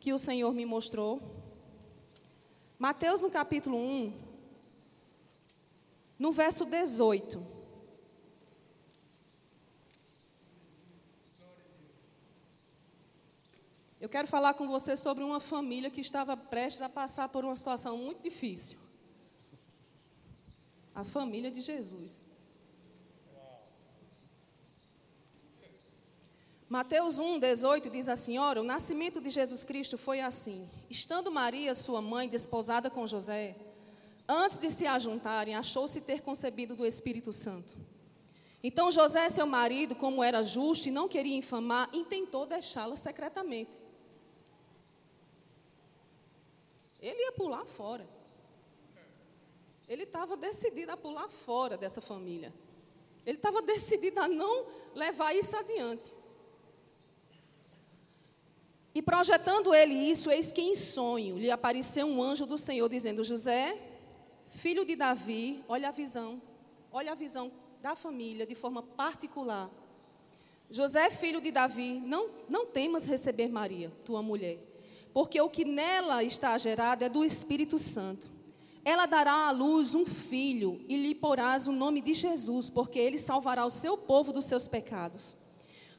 que 0.00 0.12
o 0.12 0.18
Senhor 0.18 0.52
me 0.52 0.64
mostrou. 0.66 1.20
Mateus 2.78 3.22
no 3.22 3.30
capítulo 3.30 3.76
1, 3.76 4.12
no 6.18 6.32
verso 6.32 6.64
18. 6.64 7.56
Eu 13.98 14.08
quero 14.08 14.28
falar 14.28 14.54
com 14.54 14.68
você 14.68 14.96
sobre 14.96 15.24
uma 15.24 15.40
família 15.40 15.90
que 15.90 16.00
estava 16.00 16.36
prestes 16.36 16.82
a 16.82 16.88
passar 16.88 17.28
por 17.28 17.44
uma 17.44 17.56
situação 17.56 17.96
muito 17.96 18.22
difícil. 18.22 18.85
A 20.96 21.04
família 21.04 21.50
de 21.50 21.60
Jesus. 21.60 22.26
Mateus 26.66 27.18
1, 27.18 27.38
18 27.38 27.90
diz 27.90 28.08
assim: 28.08 28.38
Ora, 28.38 28.62
o 28.62 28.64
nascimento 28.64 29.20
de 29.20 29.28
Jesus 29.28 29.62
Cristo 29.62 29.98
foi 29.98 30.22
assim. 30.22 30.66
Estando 30.88 31.30
Maria, 31.30 31.74
sua 31.74 32.00
mãe, 32.00 32.26
desposada 32.26 32.88
com 32.88 33.06
José, 33.06 33.54
antes 34.26 34.56
de 34.56 34.70
se 34.70 34.86
ajuntarem, 34.86 35.54
achou-se 35.54 36.00
ter 36.00 36.22
concebido 36.22 36.74
do 36.74 36.86
Espírito 36.86 37.30
Santo. 37.30 37.76
Então 38.62 38.90
José, 38.90 39.28
seu 39.28 39.46
marido, 39.46 39.94
como 39.94 40.24
era 40.24 40.42
justo 40.42 40.88
e 40.88 40.90
não 40.90 41.06
queria 41.08 41.36
infamar, 41.36 41.90
intentou 41.92 42.46
deixá-la 42.46 42.96
secretamente. 42.96 43.78
Ele 46.98 47.20
ia 47.20 47.32
pular 47.32 47.66
fora. 47.66 48.08
Ele 49.88 50.02
estava 50.02 50.36
decidido 50.36 50.92
a 50.92 50.96
pular 50.96 51.28
fora 51.28 51.76
dessa 51.76 52.00
família. 52.00 52.52
Ele 53.24 53.38
estava 53.38 53.62
decidido 53.62 54.20
a 54.20 54.28
não 54.28 54.66
levar 54.94 55.34
isso 55.34 55.56
adiante. 55.56 56.12
E 58.94 59.02
projetando 59.02 59.74
ele 59.74 59.94
isso, 59.94 60.30
eis 60.30 60.50
que 60.50 60.62
em 60.62 60.74
sonho 60.74 61.36
lhe 61.36 61.50
apareceu 61.50 62.06
um 62.06 62.22
anjo 62.22 62.46
do 62.46 62.56
Senhor 62.56 62.88
dizendo: 62.88 63.22
José, 63.22 63.76
filho 64.46 64.84
de 64.84 64.96
Davi, 64.96 65.62
olha 65.68 65.88
a 65.88 65.92
visão, 65.92 66.40
olha 66.90 67.12
a 67.12 67.14
visão 67.14 67.52
da 67.82 67.94
família 67.94 68.46
de 68.46 68.54
forma 68.54 68.82
particular. 68.82 69.70
José, 70.70 71.10
filho 71.10 71.40
de 71.40 71.52
Davi, 71.52 72.00
não, 72.00 72.30
não 72.48 72.66
temas 72.66 73.04
receber 73.04 73.48
Maria, 73.48 73.92
tua 74.04 74.22
mulher, 74.22 74.58
porque 75.12 75.40
o 75.40 75.48
que 75.48 75.64
nela 75.64 76.24
está 76.24 76.56
gerado 76.58 77.04
é 77.04 77.08
do 77.08 77.24
Espírito 77.24 77.78
Santo. 77.78 78.35
Ela 78.86 79.04
dará 79.04 79.48
à 79.48 79.50
luz 79.50 79.96
um 79.96 80.06
filho 80.06 80.80
e 80.88 80.96
lhe 80.96 81.12
porás 81.12 81.66
o 81.66 81.72
nome 81.72 82.00
de 82.00 82.14
Jesus, 82.14 82.70
porque 82.70 83.00
ele 83.00 83.18
salvará 83.18 83.66
o 83.66 83.68
seu 83.68 83.98
povo 83.98 84.32
dos 84.32 84.44
seus 84.44 84.68
pecados. 84.68 85.34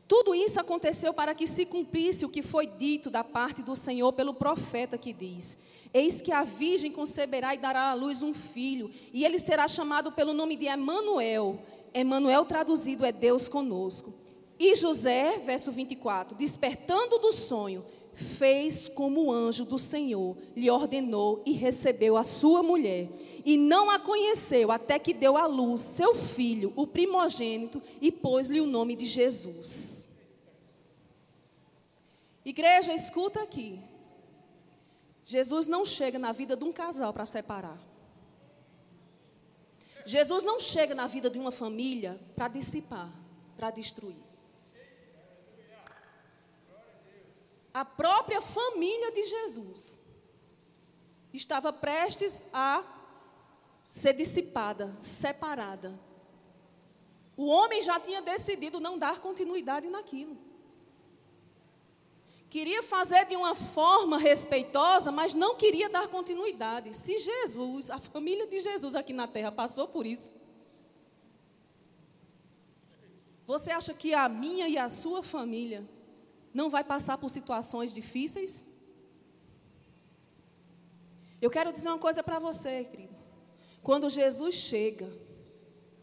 Tudo 0.08 0.34
isso 0.34 0.58
aconteceu 0.58 1.14
para 1.14 1.36
que 1.36 1.46
se 1.48 1.66
cumprisse 1.66 2.24
o 2.24 2.30
que 2.30 2.42
foi 2.42 2.66
dito 2.66 3.10
da 3.10 3.26
parte 3.26 3.62
do 3.62 3.76
Senhor 3.76 4.14
pelo 4.14 4.34
profeta 4.34 4.98
que 4.98 5.12
diz: 5.12 5.58
Eis 5.94 6.22
que 6.22 6.32
a 6.32 6.46
virgem 6.46 6.90
conceberá 6.90 7.54
e 7.54 7.58
dará 7.58 7.90
à 7.90 7.94
luz 7.94 8.22
um 8.22 8.34
filho, 8.34 8.90
e 9.12 9.26
ele 9.26 9.38
será 9.38 9.68
chamado 9.68 10.14
pelo 10.14 10.34
nome 10.34 10.56
de 10.56 10.68
Emanuel. 10.68 11.60
Emanuel 11.94 12.46
traduzido 12.46 13.04
é 13.04 13.12
Deus 13.12 13.50
conosco. 13.50 14.14
E 14.58 14.76
José, 14.76 15.40
verso 15.40 15.74
24, 15.74 16.38
despertando 16.38 17.20
do 17.20 17.34
sonho, 17.34 17.84
fez 18.18 18.90
como 18.90 19.26
o 19.26 19.32
anjo 19.32 19.64
do 19.64 19.78
Senhor 19.78 20.36
lhe 20.56 20.72
ordenou 20.72 21.44
e 21.46 21.52
recebeu 21.52 22.18
a 22.18 22.24
sua 22.24 22.64
mulher. 22.64 23.08
E 23.46 23.58
não 23.58 23.92
a 23.92 24.00
conheceu 24.00 24.72
até 24.72 24.98
que 24.98 25.14
deu 25.14 25.38
à 25.38 25.46
luz 25.46 25.82
seu 25.82 26.16
filho, 26.16 26.74
o 26.76 26.88
primogênito, 26.88 27.82
e 28.02 28.12
pôs-lhe 28.12 28.60
o 28.60 28.66
nome 28.66 28.96
de 28.96 29.06
Jesus. 29.06 30.10
Igreja, 32.44 32.92
escuta 32.92 33.44
aqui. 33.44 33.80
Jesus 35.24 35.68
não 35.68 35.86
chega 35.86 36.18
na 36.18 36.32
vida 36.32 36.56
de 36.56 36.64
um 36.64 36.72
casal 36.72 37.14
para 37.14 37.26
separar. 37.26 37.78
Jesus 40.06 40.44
não 40.44 40.60
chega 40.60 40.96
na 40.96 41.06
vida 41.06 41.30
de 41.30 41.38
uma 41.38 41.52
família 41.52 42.20
para 42.36 42.48
dissipar, 42.48 43.12
para 43.58 43.70
destruir. 43.70 44.27
A 47.78 47.86
própria 47.86 48.42
família 48.42 49.12
de 49.12 49.24
Jesus 49.24 50.02
estava 51.32 51.72
prestes 51.72 52.44
a 52.52 52.84
ser 53.88 54.14
dissipada, 54.14 54.98
separada. 55.00 56.00
O 57.36 57.46
homem 57.46 57.84
já 57.84 58.00
tinha 58.00 58.20
decidido 58.20 58.80
não 58.80 58.98
dar 58.98 59.20
continuidade 59.20 59.90
naquilo. 59.90 60.36
Queria 62.50 62.82
fazer 62.82 63.26
de 63.26 63.36
uma 63.36 63.54
forma 63.54 64.18
respeitosa, 64.18 65.12
mas 65.12 65.36
não 65.36 65.54
queria 65.56 65.88
dar 65.88 66.08
continuidade. 66.08 66.96
Se 66.96 67.20
Jesus, 67.20 67.92
a 67.92 68.00
família 68.00 68.48
de 68.48 68.60
Jesus 68.60 68.96
aqui 68.96 69.14
na 69.14 69.28
terra 69.28 69.52
passou 69.52 69.88
por 69.88 70.04
isso, 70.08 70.34
você 73.46 73.70
acha 73.70 73.94
que 73.94 74.16
a 74.16 74.28
minha 74.28 74.68
e 74.68 74.80
a 74.80 74.90
sua 74.90 75.22
família 75.22 75.88
não 76.58 76.72
vai 76.72 76.84
passar 76.84 77.20
por 77.20 77.30
situações 77.30 77.94
difíceis? 77.94 78.66
Eu 81.40 81.52
quero 81.52 81.72
dizer 81.72 81.90
uma 81.90 82.00
coisa 82.00 82.24
para 82.24 82.40
você, 82.40 82.84
querido. 82.84 83.16
Quando 83.84 84.10
Jesus 84.10 84.56
chega 84.56 85.08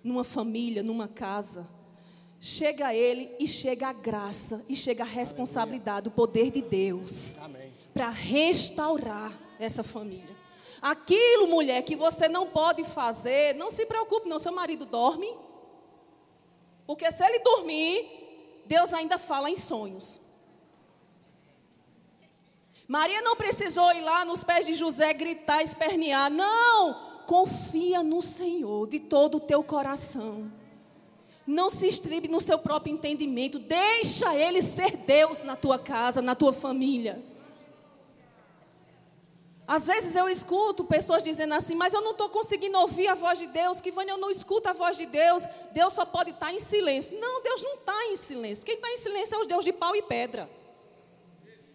numa 0.05 0.23
família, 0.23 0.81
numa 0.81 1.09
casa, 1.09 1.69
chega 2.39 2.87
a 2.87 2.95
Ele 2.95 3.35
e 3.41 3.49
chega 3.49 3.89
a 3.89 3.93
graça, 3.93 4.65
e 4.69 4.77
chega 4.77 5.03
a 5.03 5.07
responsabilidade, 5.07 6.07
o 6.07 6.13
poder 6.13 6.53
de 6.53 6.63
Deus 6.63 7.37
para 7.93 8.09
restaurar 8.09 9.37
essa 9.59 9.83
família. 9.83 10.37
Aquilo, 10.81 11.49
mulher, 11.49 11.83
que 11.83 11.97
você 11.97 12.29
não 12.29 12.47
pode 12.47 12.85
fazer, 12.85 13.57
não 13.57 13.73
se 13.73 13.87
preocupe, 13.87 14.29
não. 14.29 14.39
Seu 14.39 14.53
marido 14.53 14.85
dorme. 14.87 15.35
Porque 16.87 17.11
se 17.11 17.25
ele 17.25 17.41
dormir, 17.41 18.63
Deus 18.67 18.95
ainda 18.95 19.19
fala 19.19 19.51
em 19.51 19.57
sonhos. 19.57 20.24
Maria 22.95 23.21
não 23.23 23.35
precisou 23.35 23.93
ir 23.93 24.03
lá 24.03 24.25
nos 24.25 24.45
pés 24.45 24.67
de 24.67 24.73
José 24.73 25.13
gritar, 25.13 25.61
espernear. 25.65 26.31
Não! 26.31 27.25
Confia 27.27 28.05
no 28.05 28.23
Senhor 28.23 28.87
de 28.87 29.01
todo 29.01 29.39
o 29.39 29.41
teu 29.41 29.65
coração. 29.65 30.49
Não 31.45 31.69
se 31.71 31.89
estribe 31.89 32.29
no 32.29 32.41
seu 32.41 32.57
próprio 32.57 32.95
entendimento. 32.95 33.59
Deixa 33.59 34.33
Ele 34.37 34.63
ser 34.63 34.97
Deus 34.99 35.43
na 35.43 35.57
tua 35.57 35.77
casa, 35.77 36.23
na 36.23 36.37
tua 36.37 36.53
família. 36.53 37.21
Às 39.67 39.89
vezes 39.89 40.15
eu 40.15 40.29
escuto 40.29 40.85
pessoas 40.85 41.25
dizendo 41.25 41.55
assim, 41.55 41.75
mas 41.75 41.93
eu 41.93 42.01
não 42.01 42.13
estou 42.13 42.29
conseguindo 42.29 42.79
ouvir 42.79 43.09
a 43.09 43.17
voz 43.17 43.41
de 43.41 43.49
Deus. 43.49 43.81
Que 43.81 43.91
eu 43.91 44.19
não 44.19 44.31
escuto 44.31 44.69
a 44.69 44.73
voz 44.73 44.97
de 44.97 45.07
Deus. 45.07 45.43
Deus 45.73 45.95
só 45.95 46.07
pode 46.07 46.31
estar 46.31 46.55
em 46.55 46.61
silêncio. 46.61 47.19
Não, 47.19 47.43
Deus 47.43 47.61
não 47.61 47.75
está 47.75 48.07
em 48.13 48.15
silêncio. 48.15 48.65
Quem 48.65 48.77
está 48.77 48.89
em 48.89 48.99
silêncio 48.99 49.35
é 49.35 49.39
os 49.41 49.49
Deus 49.49 49.65
de 49.65 49.73
pau 49.73 49.97
e 49.97 50.03
pedra. 50.03 50.49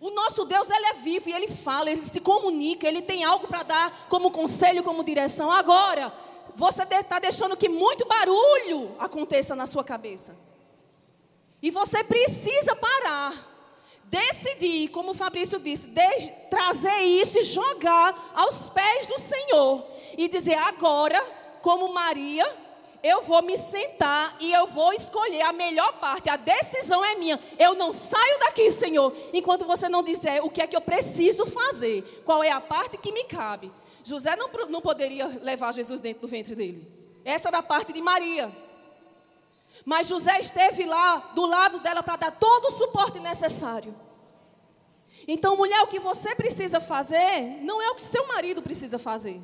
O 0.01 0.11
nosso 0.11 0.45
Deus, 0.45 0.69
ele 0.69 0.85
é 0.85 0.93
vivo 0.93 1.29
e 1.29 1.33
ele 1.33 1.47
fala, 1.47 1.91
ele 1.91 2.01
se 2.01 2.21
comunica, 2.21 2.87
ele 2.87 3.01
tem 3.01 3.23
algo 3.23 3.47
para 3.47 3.63
dar 3.63 4.07
como 4.07 4.31
conselho, 4.31 4.83
como 4.83 5.03
direção. 5.03 5.51
Agora, 5.51 6.13
você 6.55 6.83
está 6.83 7.19
deixando 7.19 7.57
que 7.57 7.67
muito 7.67 8.05
barulho 8.05 8.95
aconteça 8.97 9.55
na 9.55 9.65
sua 9.65 9.83
cabeça. 9.83 10.37
E 11.61 11.69
você 11.69 12.01
precisa 12.03 12.75
parar, 12.75 13.33
decidir, 14.05 14.87
como 14.89 15.11
o 15.11 15.13
Fabrício 15.13 15.59
disse, 15.59 15.93
trazer 16.49 16.99
isso 16.99 17.39
e 17.39 17.43
jogar 17.43 18.31
aos 18.33 18.69
pés 18.69 19.07
do 19.07 19.19
Senhor. 19.19 19.85
E 20.17 20.29
dizer: 20.29 20.55
agora, 20.55 21.21
como 21.61 21.93
Maria, 21.93 22.45
eu 23.01 23.21
vou 23.21 23.41
me 23.41 23.57
sentar 23.57 24.35
e 24.39 24.51
eu 24.51 24.67
vou 24.67 24.93
escolher 24.93 25.41
a 25.41 25.53
melhor 25.53 25.93
parte. 25.93 26.29
A 26.29 26.35
decisão 26.35 27.03
é 27.03 27.15
minha. 27.15 27.39
Eu 27.57 27.75
não 27.75 27.93
saio 27.93 28.39
daqui, 28.39 28.69
Senhor, 28.71 29.13
enquanto 29.33 29.65
você 29.65 29.87
não 29.87 30.03
disser 30.03 30.43
o 30.43 30.49
que 30.49 30.61
é 30.61 30.67
que 30.67 30.75
eu 30.75 30.81
preciso 30.81 31.45
fazer, 31.45 32.23
qual 32.25 32.43
é 32.43 32.51
a 32.51 32.59
parte 32.59 32.97
que 32.97 33.11
me 33.11 33.23
cabe. 33.23 33.71
José 34.03 34.35
não, 34.35 34.49
não 34.69 34.81
poderia 34.81 35.27
levar 35.41 35.73
Jesus 35.73 36.01
dentro 36.01 36.21
do 36.21 36.27
ventre 36.27 36.55
dele. 36.55 36.85
Essa 37.23 37.49
era 37.49 37.59
a 37.59 37.63
parte 37.63 37.93
de 37.93 38.01
Maria. 38.01 38.51
Mas 39.85 40.07
José 40.07 40.39
esteve 40.39 40.85
lá 40.85 41.31
do 41.33 41.45
lado 41.45 41.79
dela 41.79 42.03
para 42.03 42.17
dar 42.17 42.31
todo 42.31 42.65
o 42.65 42.71
suporte 42.71 43.19
necessário. 43.19 43.95
Então, 45.27 45.55
mulher, 45.55 45.81
o 45.81 45.87
que 45.87 45.99
você 45.99 46.35
precisa 46.35 46.79
fazer 46.79 47.61
não 47.61 47.81
é 47.81 47.89
o 47.91 47.95
que 47.95 48.01
seu 48.01 48.27
marido 48.27 48.61
precisa 48.61 48.97
fazer. 48.97 49.39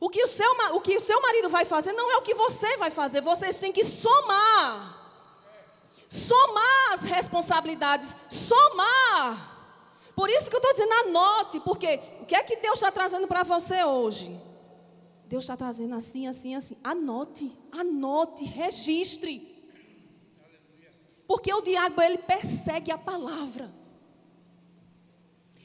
O 0.00 0.08
que 0.08 0.22
o 0.22 0.26
seu, 0.26 0.50
o 0.72 0.80
que 0.80 0.96
o 0.96 1.00
seu 1.00 1.20
marido 1.20 1.48
vai 1.48 1.64
fazer 1.64 1.92
não 1.92 2.10
é 2.10 2.16
o 2.16 2.22
que 2.22 2.34
você 2.34 2.76
vai 2.76 2.90
fazer. 2.90 3.20
Vocês 3.20 3.58
têm 3.58 3.72
que 3.72 3.84
somar. 3.84 5.02
Somar 6.08 6.92
as 6.92 7.02
responsabilidades. 7.02 8.16
Somar. 8.28 9.52
Por 10.14 10.30
isso 10.30 10.48
que 10.48 10.56
eu 10.56 10.60
estou 10.60 10.72
dizendo, 10.72 10.92
anote, 11.08 11.60
porque 11.60 12.00
o 12.20 12.26
que 12.26 12.34
é 12.34 12.42
que 12.42 12.56
Deus 12.56 12.74
está 12.74 12.90
trazendo 12.90 13.26
para 13.26 13.42
você 13.42 13.82
hoje? 13.82 14.38
Deus 15.26 15.44
está 15.44 15.56
trazendo 15.56 15.94
assim, 15.94 16.28
assim, 16.28 16.54
assim. 16.54 16.78
Anote, 16.84 17.50
anote, 17.72 18.44
registre. 18.44 19.52
Porque 21.26 21.52
o 21.52 21.62
diabo, 21.62 22.00
ele 22.02 22.18
persegue 22.18 22.92
a 22.92 22.98
palavra. 22.98 23.72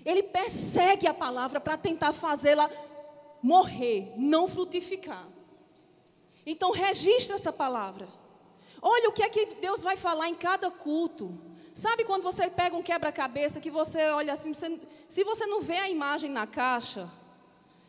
Ele 0.05 0.23
persegue 0.23 1.05
a 1.05 1.13
palavra 1.13 1.59
para 1.59 1.77
tentar 1.77 2.13
fazê-la 2.13 2.69
morrer, 3.41 4.13
não 4.17 4.47
frutificar. 4.47 5.25
Então, 6.45 6.71
registre 6.71 7.35
essa 7.35 7.51
palavra. 7.51 8.07
Olha 8.81 9.09
o 9.09 9.11
que 9.11 9.23
é 9.23 9.29
que 9.29 9.45
Deus 9.55 9.83
vai 9.83 9.97
falar 9.97 10.29
em 10.29 10.35
cada 10.35 10.71
culto. 10.71 11.37
Sabe 11.73 12.03
quando 12.05 12.23
você 12.23 12.49
pega 12.49 12.75
um 12.75 12.81
quebra-cabeça 12.81 13.59
que 13.59 13.69
você 13.69 14.09
olha 14.09 14.33
assim, 14.33 14.53
você, 14.53 14.79
se 15.07 15.23
você 15.23 15.45
não 15.45 15.61
vê 15.61 15.77
a 15.77 15.89
imagem 15.89 16.29
na 16.29 16.47
caixa, 16.47 17.07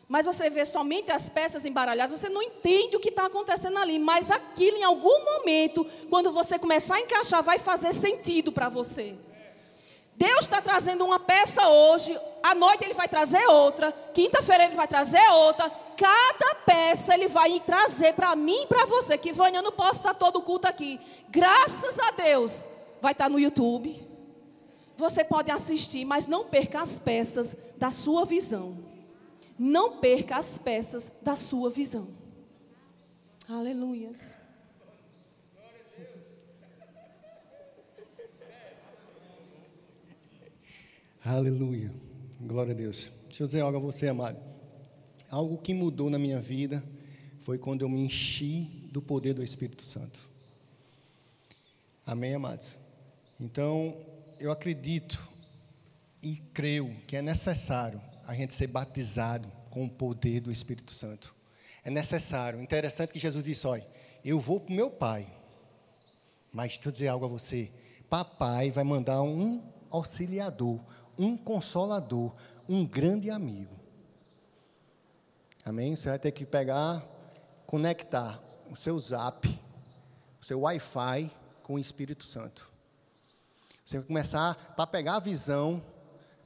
mas 0.07 0.25
você 0.25 0.49
vê 0.49 0.65
somente 0.65 1.09
as 1.11 1.29
peças 1.29 1.65
embaralhadas, 1.65 2.19
você 2.19 2.27
não 2.27 2.41
entende 2.41 2.97
o 2.97 2.99
que 2.99 3.09
está 3.09 3.25
acontecendo 3.25 3.77
ali. 3.79 3.97
Mas 3.97 4.29
aquilo, 4.29 4.77
em 4.77 4.83
algum 4.83 5.23
momento, 5.23 5.85
quando 6.09 6.31
você 6.31 6.59
começar 6.59 6.95
a 6.95 6.99
encaixar, 6.99 7.41
vai 7.41 7.57
fazer 7.57 7.93
sentido 7.93 8.51
para 8.51 8.67
você. 8.67 9.15
Deus 10.21 10.41
está 10.41 10.61
trazendo 10.61 11.03
uma 11.03 11.19
peça 11.19 11.67
hoje, 11.67 12.15
à 12.43 12.53
noite 12.53 12.83
ele 12.83 12.93
vai 12.93 13.07
trazer 13.07 13.43
outra, 13.47 13.91
quinta-feira 14.13 14.65
ele 14.65 14.75
vai 14.75 14.87
trazer 14.87 15.27
outra. 15.31 15.67
Cada 15.97 16.55
peça 16.63 17.15
ele 17.15 17.27
vai 17.27 17.59
trazer 17.59 18.13
para 18.13 18.35
mim 18.35 18.61
e 18.61 18.67
para 18.67 18.85
você. 18.85 19.17
Que 19.17 19.33
Vânia, 19.33 19.57
eu 19.57 19.63
não 19.63 19.71
posso 19.71 19.95
estar 19.95 20.13
todo 20.13 20.35
o 20.35 20.43
culto 20.43 20.67
aqui. 20.67 20.99
Graças 21.29 21.97
a 21.97 22.11
Deus, 22.11 22.67
vai 23.01 23.13
estar 23.13 23.31
no 23.31 23.39
YouTube. 23.39 23.99
Você 24.95 25.23
pode 25.23 25.49
assistir, 25.49 26.05
mas 26.05 26.27
não 26.27 26.45
perca 26.45 26.83
as 26.83 26.99
peças 26.99 27.57
da 27.77 27.89
sua 27.89 28.23
visão. 28.23 28.77
Não 29.57 29.97
perca 29.97 30.37
as 30.37 30.55
peças 30.59 31.11
da 31.23 31.35
sua 31.35 31.71
visão. 31.71 32.07
Aleluias. 33.49 34.37
Aleluia. 41.23 41.93
Glória 42.39 42.73
a 42.73 42.75
Deus. 42.75 43.11
Deixa 43.27 43.43
eu 43.43 43.47
dizer 43.47 43.61
algo 43.61 43.77
a 43.77 43.79
você, 43.79 44.07
amado. 44.07 44.39
Algo 45.29 45.59
que 45.59 45.71
mudou 45.71 46.09
na 46.09 46.17
minha 46.17 46.41
vida 46.41 46.83
foi 47.41 47.59
quando 47.59 47.83
eu 47.83 47.89
me 47.89 48.01
enchi 48.01 48.89
do 48.91 49.03
poder 49.03 49.35
do 49.35 49.43
Espírito 49.43 49.83
Santo. 49.83 50.27
Amém, 52.03 52.33
amados? 52.33 52.75
Então, 53.39 53.95
eu 54.39 54.51
acredito 54.51 55.29
e 56.23 56.37
creio 56.55 56.91
que 57.05 57.15
é 57.15 57.21
necessário 57.21 58.01
a 58.25 58.33
gente 58.33 58.55
ser 58.55 58.65
batizado 58.65 59.47
com 59.69 59.85
o 59.85 59.89
poder 59.89 60.39
do 60.39 60.51
Espírito 60.51 60.91
Santo. 60.91 61.35
É 61.85 61.91
necessário. 61.91 62.59
Interessante 62.59 63.13
que 63.13 63.19
Jesus 63.19 63.45
disse: 63.45 63.67
olha, 63.67 63.85
eu 64.25 64.39
vou 64.39 64.59
para 64.59 64.73
o 64.73 64.75
meu 64.75 64.89
pai. 64.89 65.31
Mas 66.51 66.73
deixa 66.73 66.89
eu 66.89 66.91
dizer 66.91 67.07
algo 67.09 67.25
a 67.25 67.29
você. 67.29 67.71
Papai 68.09 68.71
vai 68.71 68.83
mandar 68.83 69.21
um 69.21 69.61
auxiliador, 69.91 70.79
um 71.21 71.37
consolador, 71.37 72.33
um 72.67 72.85
grande 72.85 73.29
amigo. 73.29 73.79
Amém? 75.63 75.95
Você 75.95 76.09
vai 76.09 76.17
ter 76.17 76.31
que 76.31 76.45
pegar, 76.45 77.05
conectar 77.67 78.39
o 78.69 78.75
seu 78.75 78.99
zap, 78.99 79.47
o 80.41 80.45
seu 80.45 80.61
Wi-Fi 80.61 81.31
com 81.61 81.75
o 81.75 81.79
Espírito 81.79 82.25
Santo. 82.25 82.69
Você 83.85 83.99
vai 83.99 84.07
começar, 84.07 84.55
para 84.75 84.87
pegar 84.87 85.17
a 85.17 85.19
visão, 85.19 85.83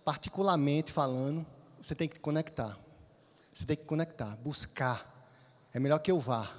particularmente 0.04 0.92
falando, 0.92 1.46
você 1.82 1.96
tem 1.96 2.10
que 2.10 2.20
conectar. 2.20 2.78
Você 3.54 3.66
tem 3.66 3.78
que 3.78 3.86
conectar, 3.86 4.36
buscar. 4.38 5.30
É 5.74 5.80
melhor 5.80 6.00
que 6.00 6.12
eu 6.12 6.20
vá, 6.20 6.52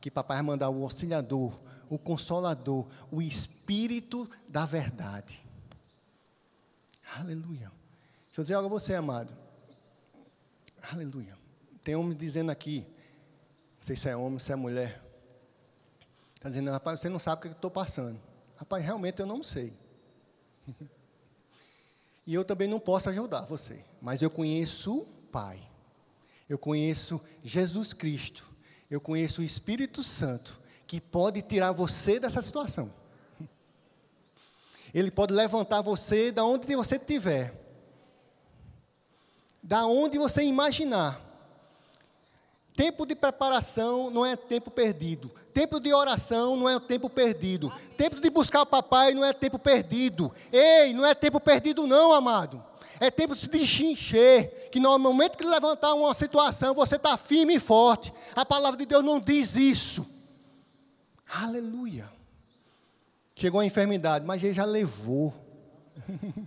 que 0.00 0.10
papai 0.10 0.36
vai 0.38 0.44
mandar 0.44 0.68
o 0.68 0.82
auxiliador, 0.82 1.54
o 1.88 1.98
consolador, 1.98 2.86
o 3.10 3.22
espírito 3.22 4.28
da 4.48 4.66
verdade. 4.66 5.46
Aleluia. 7.14 7.70
Deixa 8.26 8.40
eu 8.40 8.44
dizer 8.44 8.54
algo 8.54 8.66
a 8.66 8.70
você, 8.70 8.94
amado. 8.94 9.36
Aleluia. 10.90 11.36
Tem 11.84 11.94
homem 11.94 12.16
dizendo 12.16 12.50
aqui, 12.50 12.86
não 13.76 13.82
sei 13.82 13.96
se 13.96 14.08
é 14.08 14.16
homem, 14.16 14.38
se 14.38 14.52
é 14.52 14.56
mulher. 14.56 15.02
Está 16.34 16.48
dizendo, 16.48 16.70
rapaz, 16.70 17.00
você 17.00 17.08
não 17.08 17.18
sabe 17.18 17.38
o 17.38 17.42
que 17.42 17.48
estou 17.48 17.70
passando. 17.70 18.18
Rapaz, 18.56 18.84
realmente 18.84 19.20
eu 19.20 19.26
não 19.26 19.42
sei. 19.42 19.72
e 22.26 22.32
eu 22.34 22.44
também 22.44 22.66
não 22.68 22.80
posso 22.80 23.08
ajudar 23.10 23.42
você. 23.42 23.84
Mas 24.00 24.22
eu 24.22 24.30
conheço 24.30 25.00
o 25.00 25.04
Pai. 25.30 25.62
Eu 26.48 26.58
conheço 26.58 27.20
Jesus 27.44 27.92
Cristo. 27.92 28.50
Eu 28.90 29.00
conheço 29.00 29.40
o 29.40 29.44
Espírito 29.44 30.02
Santo, 30.02 30.60
que 30.86 31.00
pode 31.00 31.42
tirar 31.42 31.72
você 31.72 32.18
dessa 32.18 32.42
situação. 32.42 32.92
Ele 34.94 35.10
pode 35.10 35.32
levantar 35.32 35.80
você 35.80 36.30
da 36.30 36.44
onde 36.44 36.74
você 36.74 36.96
estiver. 36.96 37.54
Da 39.62 39.86
onde 39.86 40.18
você 40.18 40.42
imaginar. 40.42 41.20
Tempo 42.74 43.04
de 43.04 43.14
preparação 43.14 44.10
não 44.10 44.24
é 44.24 44.34
tempo 44.34 44.70
perdido. 44.70 45.30
Tempo 45.52 45.78
de 45.78 45.92
oração 45.92 46.56
não 46.56 46.68
é 46.68 46.80
tempo 46.80 47.08
perdido. 47.08 47.72
Tempo 47.96 48.20
de 48.20 48.30
buscar 48.30 48.62
o 48.62 48.66
papai 48.66 49.14
não 49.14 49.24
é 49.24 49.32
tempo 49.32 49.58
perdido. 49.58 50.32
Ei, 50.50 50.92
não 50.94 51.04
é 51.04 51.14
tempo 51.14 51.38
perdido 51.38 51.86
não, 51.86 52.12
amado. 52.12 52.62
É 52.98 53.10
tempo 53.10 53.34
de 53.34 53.66
se 53.66 53.84
encher. 53.84 54.70
Que 54.70 54.80
no 54.80 54.98
momento 54.98 55.36
que 55.36 55.44
levantar 55.44 55.92
uma 55.94 56.14
situação, 56.14 56.74
você 56.74 56.96
está 56.96 57.16
firme 57.16 57.56
e 57.56 57.60
forte. 57.60 58.12
A 58.34 58.44
palavra 58.44 58.78
de 58.78 58.86
Deus 58.86 59.04
não 59.04 59.20
diz 59.20 59.54
isso. 59.54 60.06
Aleluia. 61.28 62.08
Chegou 63.42 63.58
a 63.58 63.66
enfermidade, 63.66 64.24
mas 64.24 64.44
ele 64.44 64.54
já 64.54 64.64
levou. 64.64 65.34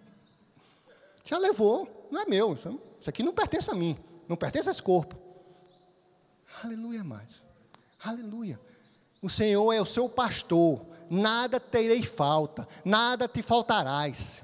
já 1.26 1.38
levou. 1.38 2.08
Não 2.10 2.22
é 2.22 2.26
meu. 2.26 2.54
Isso 2.54 3.10
aqui 3.10 3.22
não 3.22 3.34
pertence 3.34 3.70
a 3.70 3.76
mim. 3.76 3.98
Não 4.30 4.38
pertence 4.38 4.70
a 4.70 4.72
esse 4.72 4.82
corpo. 4.82 5.14
Aleluia, 6.64 7.02
amados. 7.02 7.44
Aleluia. 8.02 8.58
O 9.22 9.30
Senhor 9.30 9.74
é 9.74 9.82
o 9.82 9.86
seu 9.86 10.08
pastor. 10.08 10.86
Nada 11.10 11.60
terei 11.60 12.02
falta. 12.02 12.66
Nada 12.86 13.28
te 13.28 13.42
faltarás. 13.42 14.42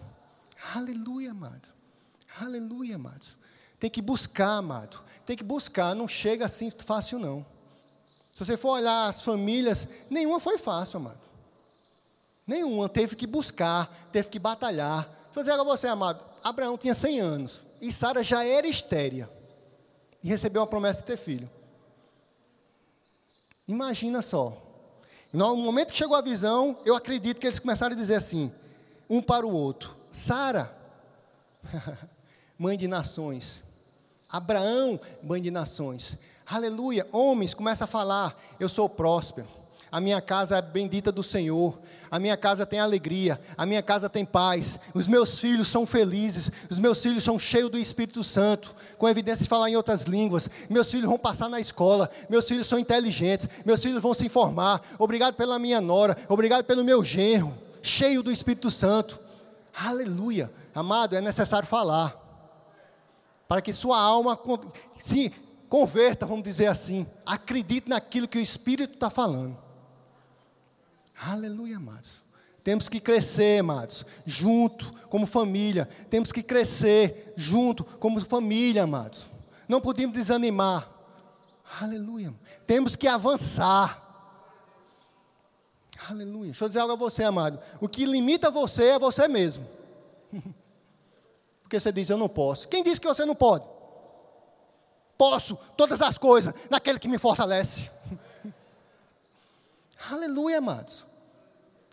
Aleluia, 0.75 1.31
amado. 1.31 1.69
Aleluia, 2.37 2.97
amados. 2.97 3.37
Tem 3.79 3.89
que 3.89 4.01
buscar, 4.01 4.57
amado. 4.57 4.99
Tem 5.25 5.37
que 5.37 5.43
buscar. 5.45 5.95
Não 5.95 6.05
chega 6.05 6.47
assim 6.47 6.69
fácil, 6.69 7.17
não. 7.17 7.45
Se 8.33 8.43
você 8.43 8.57
for 8.57 8.71
olhar 8.71 9.07
as 9.07 9.23
famílias, 9.23 9.87
nenhuma 10.09 10.37
foi 10.37 10.57
fácil, 10.57 10.97
amado. 10.97 11.30
Nenhuma. 12.45 12.89
Teve 12.89 13.15
que 13.15 13.27
buscar, 13.27 13.91
teve 14.11 14.29
que 14.29 14.39
batalhar. 14.39 15.03
Deixa 15.25 15.39
eu 15.39 15.43
dizer 15.43 15.59
a 15.59 15.63
você, 15.63 15.87
amado. 15.87 16.23
Abraão 16.43 16.77
tinha 16.77 16.93
100 16.93 17.19
anos. 17.19 17.61
E 17.79 17.91
Sara 17.91 18.23
já 18.23 18.43
era 18.43 18.67
estéria. 18.67 19.29
E 20.23 20.27
recebeu 20.27 20.61
uma 20.61 20.67
promessa 20.67 20.99
de 20.99 21.05
ter 21.05 21.17
filho. 21.17 21.49
Imagina 23.67 24.21
só. 24.21 24.57
No 25.31 25.55
momento 25.55 25.91
que 25.91 25.97
chegou 25.97 26.15
a 26.15 26.21
visão, 26.21 26.77
eu 26.83 26.95
acredito 26.95 27.39
que 27.39 27.47
eles 27.47 27.59
começaram 27.59 27.95
a 27.95 27.97
dizer 27.97 28.15
assim, 28.15 28.51
um 29.09 29.21
para 29.21 29.47
o 29.47 29.53
outro: 29.53 29.95
Sara, 30.11 30.69
mãe 32.59 32.77
de 32.77 32.87
nações. 32.87 33.63
Abraão, 34.29 34.99
mãe 35.23 35.41
de 35.41 35.49
nações. 35.49 36.17
Aleluia. 36.45 37.07
Homens, 37.11 37.53
começa 37.53 37.85
a 37.85 37.87
falar: 37.87 38.37
Eu 38.59 38.67
sou 38.67 38.89
próspero 38.89 39.60
a 39.91 39.99
minha 39.99 40.21
casa 40.21 40.57
é 40.57 40.61
bendita 40.61 41.11
do 41.11 41.21
Senhor, 41.21 41.77
a 42.09 42.17
minha 42.17 42.37
casa 42.37 42.65
tem 42.65 42.79
alegria, 42.79 43.39
a 43.57 43.65
minha 43.65 43.83
casa 43.83 44.09
tem 44.09 44.23
paz, 44.23 44.79
os 44.93 45.05
meus 45.05 45.37
filhos 45.37 45.67
são 45.67 45.85
felizes, 45.85 46.49
os 46.69 46.77
meus 46.77 47.01
filhos 47.03 47.25
são 47.25 47.37
cheios 47.37 47.69
do 47.69 47.77
Espírito 47.77 48.23
Santo, 48.23 48.73
com 48.97 49.09
evidência 49.09 49.43
de 49.43 49.49
falar 49.49 49.69
em 49.69 49.75
outras 49.75 50.03
línguas, 50.03 50.49
meus 50.69 50.89
filhos 50.89 51.09
vão 51.09 51.19
passar 51.19 51.49
na 51.49 51.59
escola, 51.59 52.09
meus 52.29 52.47
filhos 52.47 52.67
são 52.67 52.79
inteligentes, 52.79 53.49
meus 53.65 53.81
filhos 53.81 54.01
vão 54.01 54.13
se 54.13 54.25
informar, 54.25 54.81
obrigado 54.97 55.35
pela 55.35 55.59
minha 55.59 55.81
nora, 55.81 56.15
obrigado 56.29 56.63
pelo 56.63 56.85
meu 56.85 57.03
genro, 57.03 57.53
cheio 57.81 58.23
do 58.23 58.31
Espírito 58.31 58.71
Santo, 58.71 59.19
aleluia, 59.75 60.49
amado, 60.73 61.17
é 61.17 61.21
necessário 61.21 61.67
falar, 61.67 62.15
para 63.45 63.61
que 63.61 63.73
sua 63.73 63.99
alma 63.99 64.39
se 65.01 65.33
converta, 65.67 66.25
vamos 66.25 66.45
dizer 66.45 66.67
assim, 66.67 67.05
acredite 67.25 67.89
naquilo 67.89 68.25
que 68.25 68.37
o 68.37 68.41
Espírito 68.41 68.93
está 68.93 69.09
falando. 69.09 69.70
Aleluia, 71.23 71.77
amados. 71.77 72.19
Temos 72.63 72.89
que 72.89 72.99
crescer, 72.99 73.59
amados, 73.59 74.05
junto, 74.25 74.91
como 75.07 75.27
família. 75.27 75.87
Temos 76.09 76.31
que 76.31 76.41
crescer 76.41 77.33
junto, 77.37 77.83
como 77.83 78.19
família, 78.25 78.83
amados. 78.83 79.27
Não 79.67 79.79
podemos 79.79 80.15
desanimar. 80.15 80.89
Aleluia. 81.79 82.33
Temos 82.65 82.95
que 82.95 83.07
avançar. 83.07 83.99
Aleluia. 86.09 86.51
Deixa 86.51 86.65
eu 86.65 86.67
dizer 86.67 86.79
algo 86.79 86.93
a 86.93 86.97
você, 86.97 87.23
amado. 87.23 87.59
O 87.79 87.87
que 87.87 88.05
limita 88.05 88.49
você 88.49 88.85
é 88.85 88.99
você 88.99 89.27
mesmo. 89.27 89.67
Porque 91.61 91.79
você 91.79 91.91
diz, 91.91 92.09
eu 92.09 92.17
não 92.17 92.27
posso. 92.27 92.67
Quem 92.67 92.83
disse 92.83 92.99
que 92.99 93.07
você 93.07 93.25
não 93.25 93.35
pode? 93.35 93.65
Posso 95.17 95.55
todas 95.77 96.01
as 96.01 96.17
coisas 96.17 96.53
naquele 96.69 96.99
que 96.99 97.07
me 97.07 97.19
fortalece. 97.19 97.91
Aleluia, 100.09 100.57
amados. 100.57 101.10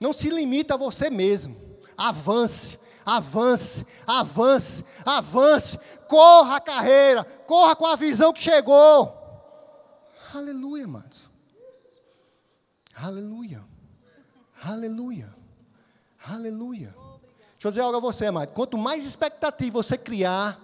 Não 0.00 0.12
se 0.12 0.30
limita 0.30 0.74
a 0.74 0.76
você 0.76 1.10
mesmo. 1.10 1.56
Avance, 1.96 2.78
avance, 3.04 3.86
avance, 4.06 4.84
avance. 5.04 5.78
Corra 6.06 6.56
a 6.56 6.60
carreira, 6.60 7.24
corra 7.46 7.74
com 7.74 7.86
a 7.86 7.96
visão 7.96 8.32
que 8.32 8.42
chegou. 8.42 9.14
Aleluia, 10.34 10.84
amados. 10.84 11.26
Aleluia. 12.94 13.64
Aleluia. 14.62 15.34
Aleluia. 16.26 16.94
Deixa 17.52 17.66
eu 17.66 17.70
dizer 17.70 17.80
algo 17.80 17.96
a 17.96 18.00
você, 18.00 18.26
amado. 18.26 18.52
Quanto 18.52 18.78
mais 18.78 19.04
expectativa 19.04 19.82
você 19.82 19.98
criar, 19.98 20.58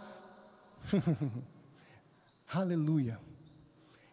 aleluia. 2.53 3.19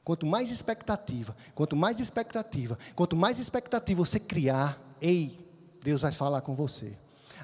Quanto 0.04 0.26
mais 0.26 0.50
expectativa, 0.50 1.36
quanto 1.54 1.76
mais 1.76 2.00
expectativa, 2.00 2.78
quanto 2.96 3.16
mais 3.16 3.40
expectativa 3.40 4.04
você 4.04 4.20
criar, 4.20 4.80
Ei, 5.02 5.38
Deus 5.84 6.02
vai 6.02 6.12
falar 6.12 6.42
com 6.42 6.54
você. 6.54 6.96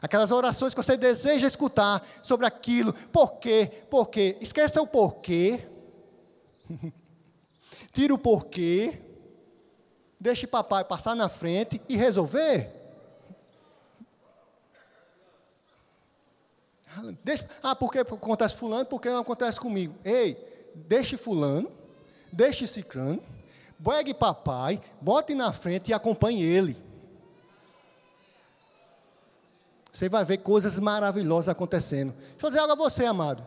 Aquelas 0.02 0.32
orações 0.32 0.74
que 0.76 0.82
você 0.82 0.96
deseja 0.96 1.48
escutar 1.48 2.06
sobre 2.22 2.46
aquilo. 2.46 2.94
Por 2.94 3.40
quê? 3.40 3.86
Por 3.90 4.08
quê? 4.10 4.38
Esqueça 4.40 4.82
o 4.82 4.86
porquê. 4.86 5.68
Tira 7.92 8.14
o 8.14 8.20
porquê. 8.20 9.02
Deixe 10.20 10.46
papai 10.46 10.84
passar 10.84 11.16
na 11.16 11.28
frente 11.28 11.82
e 11.90 11.96
resolver. 11.96 12.78
Deixa, 17.24 17.48
ah, 17.62 17.76
porque 17.76 18.00
acontece 18.00 18.56
fulano, 18.56 18.86
porque 18.86 19.10
não 19.10 19.20
acontece 19.20 19.60
comigo. 19.60 19.96
Ei, 20.04 20.36
deixe 20.74 21.18
fulano, 21.18 21.72
deixe 22.32 22.66
ciclano, 22.66 23.22
pegue 23.84 24.14
papai, 24.14 24.82
bote 25.00 25.36
na 25.36 25.54
frente 25.54 25.90
e 25.90 25.94
acompanhe 25.94 26.42
ele. 26.42 26.87
Você 29.98 30.08
vai 30.08 30.24
ver 30.24 30.38
coisas 30.38 30.78
maravilhosas 30.78 31.50
acontecendo. 31.50 32.14
Deixa 32.14 32.46
eu 32.46 32.50
dizer 32.52 32.60
algo 32.60 32.74
a 32.74 32.76
você, 32.76 33.04
amado. 33.04 33.44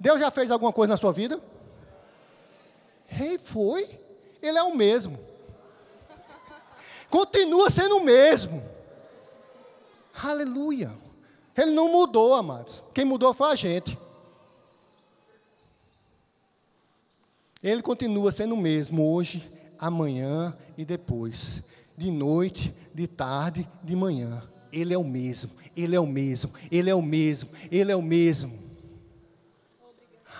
Deus 0.00 0.18
já 0.18 0.30
fez 0.30 0.50
alguma 0.50 0.72
coisa 0.72 0.94
na 0.94 0.96
sua 0.96 1.12
vida? 1.12 1.38
Rei 3.06 3.36
foi. 3.36 3.86
Ele 4.40 4.56
é 4.56 4.62
o 4.62 4.74
mesmo. 4.74 5.18
Continua 7.10 7.68
sendo 7.68 7.98
o 7.98 8.02
mesmo. 8.02 8.64
Aleluia. 10.14 10.90
Ele 11.54 11.72
não 11.72 11.92
mudou, 11.92 12.32
amados. 12.32 12.82
Quem 12.94 13.04
mudou 13.04 13.34
foi 13.34 13.50
a 13.50 13.54
gente. 13.54 13.98
Ele 17.62 17.82
continua 17.82 18.32
sendo 18.32 18.54
o 18.54 18.58
mesmo 18.58 19.12
hoje, 19.12 19.46
amanhã 19.78 20.56
e 20.78 20.86
depois. 20.86 21.62
De 21.98 22.10
noite, 22.10 22.74
de 22.94 23.06
tarde, 23.06 23.68
de 23.84 23.94
manhã. 23.94 24.42
Ele 24.72 24.92
é 24.94 24.98
o 24.98 25.04
mesmo, 25.04 25.52
Ele 25.76 25.94
é 25.96 26.00
o 26.00 26.06
mesmo, 26.06 26.52
Ele 26.70 26.90
é 26.90 26.94
o 26.94 27.02
mesmo, 27.02 27.50
Ele 27.70 27.92
é 27.92 27.96
o 27.96 28.02
mesmo. 28.02 28.66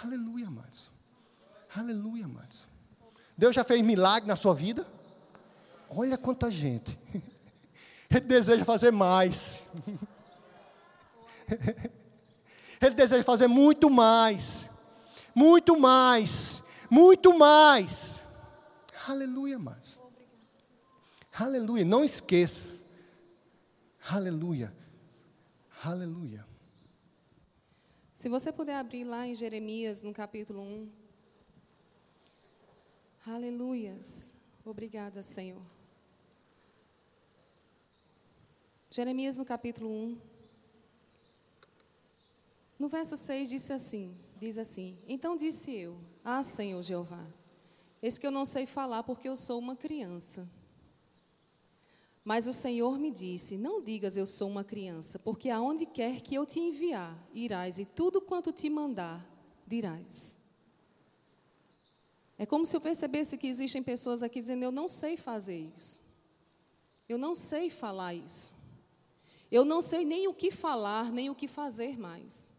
Aleluia, 0.03 0.47
amados. 0.47 0.91
Aleluia, 1.75 2.25
amados. 2.25 2.67
Deus 3.37 3.55
já 3.55 3.65
fez 3.65 3.83
milagre 3.83 4.29
na 4.29 4.37
sua 4.37 4.55
vida? 4.55 4.87
Olha 5.91 6.17
quanta 6.17 6.51
gente. 6.51 6.99
Ele 8.11 8.21
deseja 8.21 8.65
fazer 8.65 8.91
mais. 8.91 9.61
Ele 12.81 12.95
deseja 12.95 13.25
fazer 13.25 13.47
muito 13.47 13.91
mais. 13.91 14.69
Muito 15.35 15.79
mais. 15.79 16.63
Muito 16.91 17.37
mais. 17.37 18.21
Aleluia, 19.09 19.59
mas. 19.59 19.99
Aleluia. 21.39 21.85
Não 21.85 22.05
esqueça. 22.05 22.76
Aleluia. 24.09 24.73
Aleluia. 25.83 26.47
Se 28.15 28.29
você 28.29 28.53
puder 28.53 28.77
abrir 28.77 29.03
lá 29.03 29.27
em 29.27 29.35
Jeremias, 29.35 30.05
no 30.05 30.13
capítulo 30.13 30.63
1. 30.63 30.89
Aleluias. 33.27 34.33
Obrigada, 34.65 35.23
Senhor. 35.25 35.61
Jeremias, 38.89 39.39
no 39.39 39.45
capítulo 39.45 39.91
1. 39.91 40.21
No 42.79 42.89
verso 42.89 43.17
6 43.17 43.51
disse 43.51 43.73
assim, 43.73 44.17
diz 44.39 44.57
assim: 44.57 44.97
Então 45.09 45.35
disse 45.35 45.75
eu: 45.75 45.99
Ah, 46.25 46.45
Senhor 46.45 46.81
Jeová, 46.81 47.27
eis 48.01 48.17
que 48.19 48.27
eu 48.27 48.31
não 48.31 48.45
sei 48.45 48.67
falar 48.67 49.03
porque 49.03 49.29
eu 49.29 49.37
sou 49.37 49.59
uma 49.59 49.75
criança. 49.75 50.49
Mas 52.27 52.49
o 52.49 52.53
Senhor 52.53 52.99
me 52.99 53.13
disse: 53.13 53.57
Não 53.57 53.81
digas 53.81 54.17
eu 54.17 54.27
sou 54.27 54.49
uma 54.49 54.65
criança, 54.65 55.17
porque 55.17 55.49
aonde 55.49 55.87
quer 55.87 56.21
que 56.21 56.35
eu 56.35 56.45
te 56.45 56.59
enviar, 56.59 57.17
irás, 57.33 57.79
e 57.79 57.85
tudo 57.85 58.21
quanto 58.21 58.51
te 58.51 58.69
mandar, 58.69 59.25
dirás. 59.65 60.37
É 62.37 62.45
como 62.45 62.67
se 62.67 62.77
eu 62.77 62.81
percebesse 62.81 63.39
que 63.39 63.47
existem 63.47 63.81
pessoas 63.81 64.25
aqui 64.25 64.41
dizendo: 64.41 64.65
Eu 64.65 64.73
não 64.73 64.89
sei 64.89 65.17
fazer 65.17 65.71
isso. 65.79 66.03
Eu 67.09 67.17
não 67.17 67.33
sei 67.33 67.71
falar 67.71 68.13
isso. 68.13 68.55
Eu 69.49 69.65
não 69.65 69.81
sei 69.81 70.05
nem 70.05 70.27
o 70.27 70.35
que 70.35 70.51
falar, 70.51 71.13
nem 71.13 71.31
o 71.31 71.35
que 71.35 71.47
fazer 71.47 71.97
mais. 71.97 72.51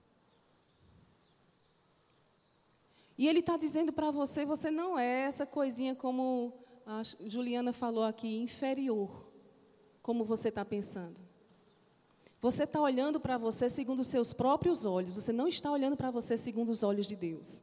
E 3.18 3.28
ele 3.28 3.40
está 3.40 3.58
dizendo 3.58 3.92
para 3.92 4.12
você: 4.12 4.46
você 4.46 4.72
não 4.72 4.98
é 4.98 5.24
essa 5.24 5.46
coisinha 5.46 5.94
como 5.94 6.54
a 6.86 7.04
Juliana 7.04 7.74
falou 7.74 8.06
aqui, 8.06 8.38
inferior 8.38 9.27
como 10.08 10.24
você 10.24 10.48
está 10.48 10.64
pensando. 10.64 11.20
Você 12.40 12.64
está 12.64 12.82
olhando 12.82 13.20
para 13.20 13.38
você 13.38 13.70
segundo 13.70 14.00
os 14.00 14.08
seus 14.08 14.32
próprios 14.32 14.86
olhos, 14.86 15.16
você 15.16 15.34
não 15.34 15.50
está 15.50 15.70
olhando 15.70 15.98
para 15.98 16.10
você 16.10 16.38
segundo 16.38 16.70
os 16.70 16.82
olhos 16.82 17.10
de 17.10 17.16
Deus. 17.18 17.62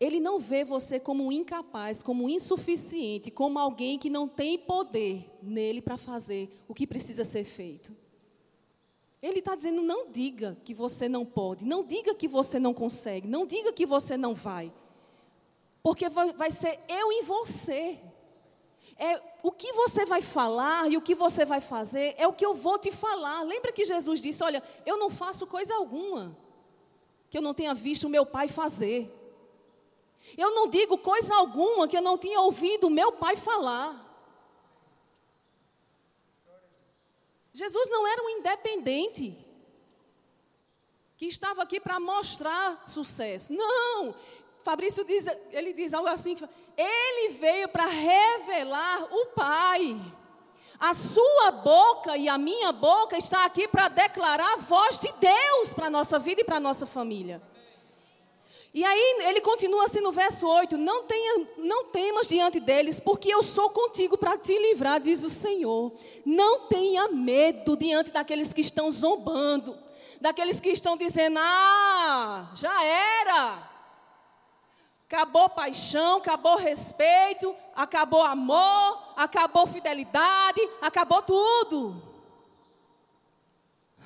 Ele 0.00 0.18
não 0.18 0.38
vê 0.38 0.64
você 0.64 0.98
como 0.98 1.30
incapaz, 1.30 2.02
como 2.02 2.26
insuficiente, 2.26 3.30
como 3.30 3.58
alguém 3.58 3.98
que 3.98 4.08
não 4.08 4.26
tem 4.26 4.58
poder 4.58 5.30
nele 5.42 5.82
para 5.82 5.98
fazer 5.98 6.50
o 6.66 6.72
que 6.72 6.86
precisa 6.86 7.22
ser 7.22 7.44
feito. 7.44 7.94
Ele 9.20 9.40
está 9.40 9.54
dizendo: 9.54 9.82
não 9.82 10.10
diga 10.10 10.56
que 10.64 10.72
você 10.72 11.06
não 11.06 11.26
pode, 11.26 11.66
não 11.66 11.84
diga 11.84 12.14
que 12.14 12.26
você 12.26 12.58
não 12.58 12.72
consegue, 12.72 13.28
não 13.28 13.44
diga 13.44 13.74
que 13.74 13.84
você 13.84 14.16
não 14.16 14.32
vai, 14.32 14.72
porque 15.82 16.08
vai, 16.08 16.50
ser 16.50 16.78
eu 16.88 17.12
em 17.12 17.24
você 17.24 18.00
é 19.00 19.18
o 19.42 19.50
que 19.50 19.72
você 19.72 20.04
vai 20.04 20.20
falar 20.20 20.92
e 20.92 20.96
o 20.98 21.00
que 21.00 21.14
você 21.14 21.46
vai 21.46 21.60
fazer 21.60 22.14
é 22.18 22.26
o 22.26 22.34
que 22.34 22.44
eu 22.44 22.52
vou 22.52 22.78
te 22.78 22.92
falar. 22.92 23.42
Lembra 23.42 23.72
que 23.72 23.82
Jesus 23.82 24.20
disse: 24.20 24.44
Olha, 24.44 24.62
eu 24.84 24.98
não 24.98 25.08
faço 25.08 25.46
coisa 25.46 25.74
alguma 25.74 26.36
que 27.30 27.38
eu 27.38 27.42
não 27.42 27.54
tenha 27.54 27.72
visto 27.72 28.04
o 28.04 28.10
meu 28.10 28.26
pai 28.26 28.46
fazer. 28.46 29.10
Eu 30.36 30.54
não 30.54 30.68
digo 30.68 30.98
coisa 30.98 31.34
alguma 31.34 31.88
que 31.88 31.96
eu 31.96 32.02
não 32.02 32.18
tenha 32.18 32.40
ouvido 32.40 32.88
o 32.88 32.90
meu 32.90 33.12
pai 33.12 33.36
falar. 33.36 34.08
Jesus 37.54 37.88
não 37.88 38.06
era 38.06 38.22
um 38.22 38.28
independente 38.28 39.36
que 41.16 41.26
estava 41.26 41.62
aqui 41.62 41.80
para 41.80 41.98
mostrar 41.98 42.86
sucesso. 42.86 43.52
Não, 43.52 44.14
Fabrício 44.62 45.04
diz, 45.04 45.26
ele 45.50 45.72
diz 45.72 45.94
algo 45.94 46.08
assim: 46.08 46.36
ele 46.80 47.34
veio 47.34 47.68
para 47.68 47.86
revelar 47.86 49.08
o 49.12 49.26
Pai. 49.26 50.00
A 50.78 50.94
sua 50.94 51.50
boca 51.50 52.16
e 52.16 52.28
a 52.28 52.38
minha 52.38 52.72
boca 52.72 53.18
está 53.18 53.44
aqui 53.44 53.68
para 53.68 53.88
declarar 53.88 54.54
a 54.54 54.56
voz 54.56 54.98
de 54.98 55.12
Deus 55.12 55.74
para 55.74 55.86
a 55.86 55.90
nossa 55.90 56.18
vida 56.18 56.40
e 56.40 56.44
para 56.44 56.56
a 56.56 56.60
nossa 56.60 56.86
família. 56.86 57.42
E 58.72 58.84
aí 58.84 59.16
ele 59.26 59.40
continua 59.40 59.84
assim 59.84 60.00
no 60.00 60.12
verso 60.12 60.48
8: 60.48 60.78
não, 60.78 61.02
tenha, 61.02 61.46
não 61.58 61.86
temas 61.86 62.28
diante 62.28 62.60
deles, 62.60 63.00
porque 63.00 63.28
eu 63.28 63.42
sou 63.42 63.70
contigo 63.70 64.16
para 64.16 64.38
te 64.38 64.56
livrar, 64.56 65.00
diz 65.00 65.24
o 65.24 65.30
Senhor. 65.30 65.92
Não 66.24 66.68
tenha 66.68 67.08
medo 67.08 67.76
diante 67.76 68.10
daqueles 68.10 68.52
que 68.52 68.60
estão 68.60 68.90
zombando, 68.90 69.76
daqueles 70.20 70.60
que 70.60 70.70
estão 70.70 70.96
dizendo: 70.96 71.38
ah, 71.40 72.50
já 72.54 72.84
era. 72.84 73.70
Acabou 75.10 75.50
paixão, 75.50 76.18
acabou 76.18 76.56
respeito, 76.56 77.52
acabou 77.74 78.22
amor, 78.22 79.12
acabou 79.16 79.66
fidelidade, 79.66 80.60
acabou 80.80 81.20
tudo. 81.20 82.00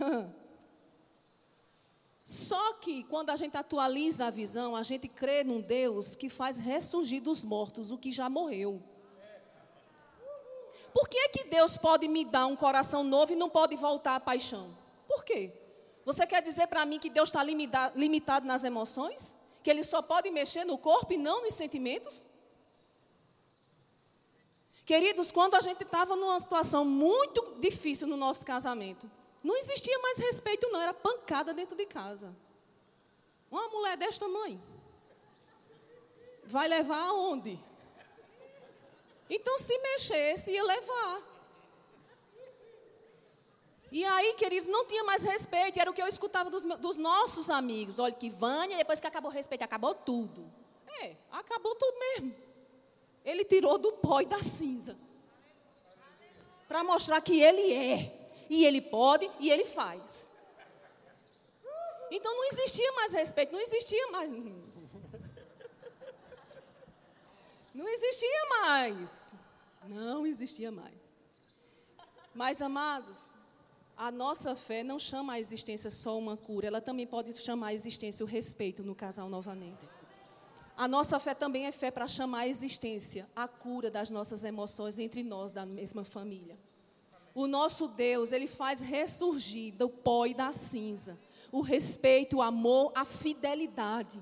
Só 2.24 2.72
que 2.80 3.04
quando 3.04 3.28
a 3.28 3.36
gente 3.36 3.54
atualiza 3.54 4.24
a 4.24 4.30
visão, 4.30 4.74
a 4.74 4.82
gente 4.82 5.06
crê 5.06 5.44
num 5.44 5.60
Deus 5.60 6.16
que 6.16 6.30
faz 6.30 6.56
ressurgir 6.56 7.22
dos 7.22 7.44
mortos 7.44 7.90
o 7.90 7.98
que 7.98 8.10
já 8.10 8.30
morreu. 8.30 8.82
Por 10.94 11.06
que, 11.06 11.28
que 11.28 11.44
Deus 11.44 11.76
pode 11.76 12.08
me 12.08 12.24
dar 12.24 12.46
um 12.46 12.56
coração 12.56 13.04
novo 13.04 13.34
e 13.34 13.36
não 13.36 13.50
pode 13.50 13.76
voltar 13.76 14.14
à 14.14 14.20
paixão? 14.20 14.74
Por 15.06 15.22
quê? 15.22 15.52
Você 16.06 16.26
quer 16.26 16.40
dizer 16.40 16.66
para 16.68 16.86
mim 16.86 16.98
que 16.98 17.10
Deus 17.10 17.28
está 17.28 17.42
limitado 17.42 18.46
nas 18.46 18.64
emoções? 18.64 19.43
Que 19.64 19.70
ele 19.70 19.82
só 19.82 20.02
pode 20.02 20.30
mexer 20.30 20.64
no 20.66 20.76
corpo 20.76 21.14
e 21.14 21.16
não 21.16 21.40
nos 21.42 21.54
sentimentos? 21.54 22.26
Queridos, 24.84 25.32
quando 25.32 25.54
a 25.54 25.62
gente 25.62 25.82
estava 25.82 26.14
numa 26.14 26.38
situação 26.38 26.84
muito 26.84 27.56
difícil 27.58 28.06
no 28.06 28.18
nosso 28.18 28.44
casamento, 28.44 29.10
não 29.42 29.56
existia 29.56 29.98
mais 30.00 30.18
respeito, 30.18 30.68
não, 30.70 30.82
era 30.82 30.92
pancada 30.92 31.54
dentro 31.54 31.74
de 31.74 31.86
casa. 31.86 32.36
Uma 33.50 33.66
mulher 33.68 33.96
deste 33.96 34.20
tamanho 34.20 34.62
vai 36.44 36.68
levar 36.68 37.00
aonde? 37.00 37.58
Então, 39.30 39.58
se 39.58 39.78
mexesse, 39.78 40.50
ia 40.52 40.62
levar. 40.62 41.22
E 43.94 44.04
aí, 44.04 44.34
queridos, 44.34 44.68
não 44.68 44.84
tinha 44.84 45.04
mais 45.04 45.22
respeito. 45.22 45.78
Era 45.78 45.88
o 45.88 45.94
que 45.94 46.02
eu 46.02 46.08
escutava 46.08 46.50
dos, 46.50 46.64
dos 46.64 46.96
nossos 46.96 47.48
amigos. 47.48 48.00
Olha, 48.00 48.12
que 48.12 48.28
Vânia, 48.28 48.76
depois 48.76 48.98
que 48.98 49.06
acabou 49.06 49.30
o 49.30 49.32
respeito, 49.32 49.62
acabou 49.62 49.94
tudo. 49.94 50.44
É, 51.00 51.14
acabou 51.30 51.76
tudo 51.76 51.96
mesmo. 52.00 52.34
Ele 53.24 53.44
tirou 53.44 53.78
do 53.78 53.92
pó 53.92 54.20
e 54.20 54.26
da 54.26 54.42
cinza. 54.42 54.98
Para 56.66 56.82
mostrar 56.82 57.20
que 57.20 57.40
ele 57.40 57.72
é. 57.72 58.32
E 58.50 58.64
ele 58.64 58.80
pode 58.80 59.30
e 59.38 59.48
ele 59.48 59.64
faz. 59.64 60.32
Então 62.10 62.34
não 62.34 62.46
existia 62.46 62.92
mais 62.94 63.12
respeito, 63.12 63.52
não 63.52 63.60
existia 63.60 64.10
mais. 64.10 64.30
Não 67.72 67.88
existia 67.88 68.46
mais. 68.50 69.34
Não 69.86 70.26
existia 70.26 70.72
mais. 70.72 71.16
Mas, 72.34 72.60
amados, 72.60 73.36
a 73.96 74.10
nossa 74.10 74.54
fé 74.54 74.82
não 74.82 74.98
chama 74.98 75.34
a 75.34 75.40
existência 75.40 75.90
só 75.90 76.18
uma 76.18 76.36
cura, 76.36 76.66
ela 76.66 76.80
também 76.80 77.06
pode 77.06 77.32
chamar 77.34 77.68
a 77.68 77.74
existência 77.74 78.24
o 78.24 78.28
respeito 78.28 78.82
no 78.82 78.94
casal 78.94 79.28
novamente. 79.28 79.88
A 80.76 80.88
nossa 80.88 81.20
fé 81.20 81.34
também 81.34 81.66
é 81.66 81.72
fé 81.72 81.90
para 81.90 82.08
chamar 82.08 82.40
a 82.40 82.48
existência 82.48 83.28
a 83.36 83.46
cura 83.46 83.90
das 83.90 84.10
nossas 84.10 84.42
emoções 84.42 84.98
entre 84.98 85.22
nós 85.22 85.52
da 85.52 85.64
mesma 85.64 86.04
família. 86.04 86.56
O 87.32 87.46
nosso 87.46 87.88
Deus, 87.88 88.32
ele 88.32 88.48
faz 88.48 88.80
ressurgir 88.80 89.74
do 89.74 89.88
pó 89.88 90.26
e 90.26 90.34
da 90.34 90.52
cinza 90.52 91.16
o 91.54 91.60
respeito, 91.60 92.38
o 92.38 92.42
amor, 92.42 92.90
a 92.96 93.04
fidelidade. 93.04 94.20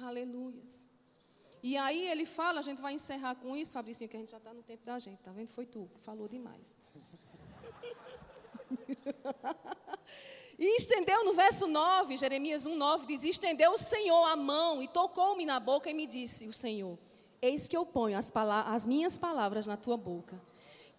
Aleluia. 0.00 0.62
E 1.62 1.76
aí 1.76 2.08
ele 2.08 2.24
fala, 2.24 2.60
a 2.60 2.62
gente 2.62 2.80
vai 2.80 2.94
encerrar 2.94 3.34
com 3.34 3.54
isso, 3.56 3.72
Fabricinho, 3.72 4.08
que 4.08 4.16
a 4.16 4.20
gente 4.20 4.30
já 4.30 4.38
está 4.38 4.54
no 4.54 4.62
tempo 4.62 4.84
da 4.84 4.98
gente, 4.98 5.18
tá 5.22 5.30
vendo? 5.30 5.48
Foi 5.48 5.66
tu 5.66 5.90
falou 6.04 6.26
demais. 6.26 6.76
e 10.58 10.76
estendeu 10.76 11.24
no 11.24 11.34
verso 11.34 11.66
9, 11.66 12.16
Jeremias 12.16 12.64
1, 12.64 12.74
9, 12.74 13.06
diz: 13.06 13.24
Estendeu 13.24 13.72
o 13.72 13.78
Senhor 13.78 14.24
a 14.24 14.36
mão 14.36 14.82
e 14.82 14.88
tocou-me 14.88 15.44
na 15.44 15.60
boca 15.60 15.90
e 15.90 15.94
me 15.94 16.06
disse: 16.06 16.46
O 16.46 16.52
Senhor, 16.52 16.98
eis 17.42 17.68
que 17.68 17.76
eu 17.76 17.84
ponho 17.84 18.16
as, 18.16 18.32
as 18.66 18.86
minhas 18.86 19.18
palavras 19.18 19.66
na 19.66 19.76
tua 19.76 19.98
boca. 19.98 20.40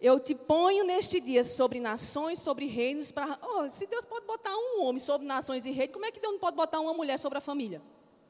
Eu 0.00 0.18
te 0.18 0.34
ponho 0.34 0.84
neste 0.84 1.20
dia 1.20 1.44
sobre 1.44 1.78
nações, 1.78 2.40
sobre 2.40 2.66
reinos. 2.66 3.12
Pra... 3.12 3.38
Oh, 3.40 3.70
se 3.70 3.86
Deus 3.86 4.04
pode 4.04 4.26
botar 4.26 4.54
um 4.54 4.82
homem 4.82 4.98
sobre 4.98 5.26
nações 5.26 5.64
e 5.64 5.70
reinos, 5.70 5.92
como 5.92 6.04
é 6.04 6.10
que 6.10 6.20
Deus 6.20 6.32
não 6.32 6.40
pode 6.40 6.56
botar 6.56 6.80
uma 6.80 6.92
mulher 6.92 7.18
sobre 7.18 7.38
a 7.38 7.40
família? 7.40 7.80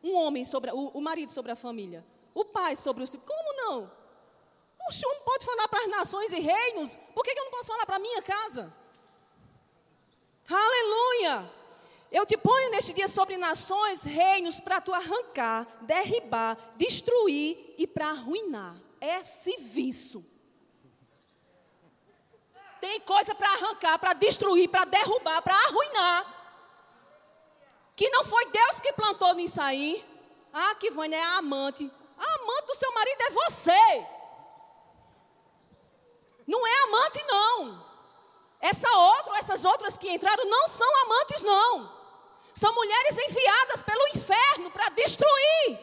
Um 0.05 0.15
homem 0.15 0.45
sobre 0.45 0.71
o, 0.71 0.89
o 0.89 1.01
marido 1.01 1.31
sobre 1.31 1.51
a 1.51 1.57
família? 1.57 2.05
O 2.35 2.45
pai 2.45 2.77
sobre 2.77 3.03
os 3.03 3.11
filhos. 3.11 3.27
Como 3.27 3.57
não? 3.57 3.91
O 4.89 4.93
chumbo 4.93 5.21
pode 5.25 5.45
falar 5.45 5.69
para 5.69 5.83
as 5.83 5.91
nações 5.91 6.33
e 6.33 6.41
reinos, 6.41 6.97
por 7.15 7.23
que, 7.23 7.33
que 7.33 7.41
eu 7.41 7.45
não 7.45 7.53
posso 7.53 7.69
falar 7.69 7.87
para 7.87 7.97
a 7.97 8.01
minha 8.01 8.21
casa? 8.23 8.73
Aleluia! 10.49 11.51
Eu 12.11 12.27
te 12.27 12.37
ponho 12.37 12.71
neste 12.71 12.93
dia 12.93 13.09
sobre 13.09 13.39
nações, 13.39 14.03
reinos, 14.03 14.61
para 14.61 14.83
tu 14.83 14.93
arrancar, 14.93 15.67
derribar, 15.83 16.59
destruir 16.77 17.75
e 17.79 17.87
para 17.87 18.11
arruinar. 18.11 18.77
É 19.01 19.23
serviço. 19.23 20.23
Tem 22.81 23.01
coisa 23.01 23.35
para 23.35 23.51
arrancar, 23.53 23.99
para 23.99 24.13
destruir, 24.13 24.69
para 24.69 24.85
derrubar, 24.85 25.41
para 25.41 25.55
arruinar. 25.55 26.43
Que 27.97 28.11
não 28.11 28.25
foi 28.25 28.45
Deus 28.51 28.81
que 28.81 28.93
plantou 28.93 29.33
nisso 29.35 29.61
aí. 29.63 30.05
Ah, 30.53 30.75
que 30.75 30.91
Vânia 30.91 31.17
é 31.17 31.23
a 31.23 31.39
amante. 31.39 31.91
A 32.23 32.35
amante 32.41 32.67
do 32.67 32.75
seu 32.75 32.93
marido 32.95 33.23
é 33.23 33.31
você. 33.31 34.07
Não 36.47 36.67
é 36.67 36.83
amante, 36.85 37.23
não. 37.27 37.93
Essa 38.61 38.89
outra, 38.97 39.39
essas 39.39 39.65
outras 39.65 39.99
que 39.99 40.09
entraram 40.09 40.45
não 40.49 40.69
são 40.69 40.91
amantes, 41.03 41.43
não. 41.43 41.93
São 42.55 42.73
mulheres 42.75 43.19
enviadas 43.19 43.83
pelo 43.83 44.07
inferno 44.09 44.71
para 44.71 44.89
destruir. 44.91 45.81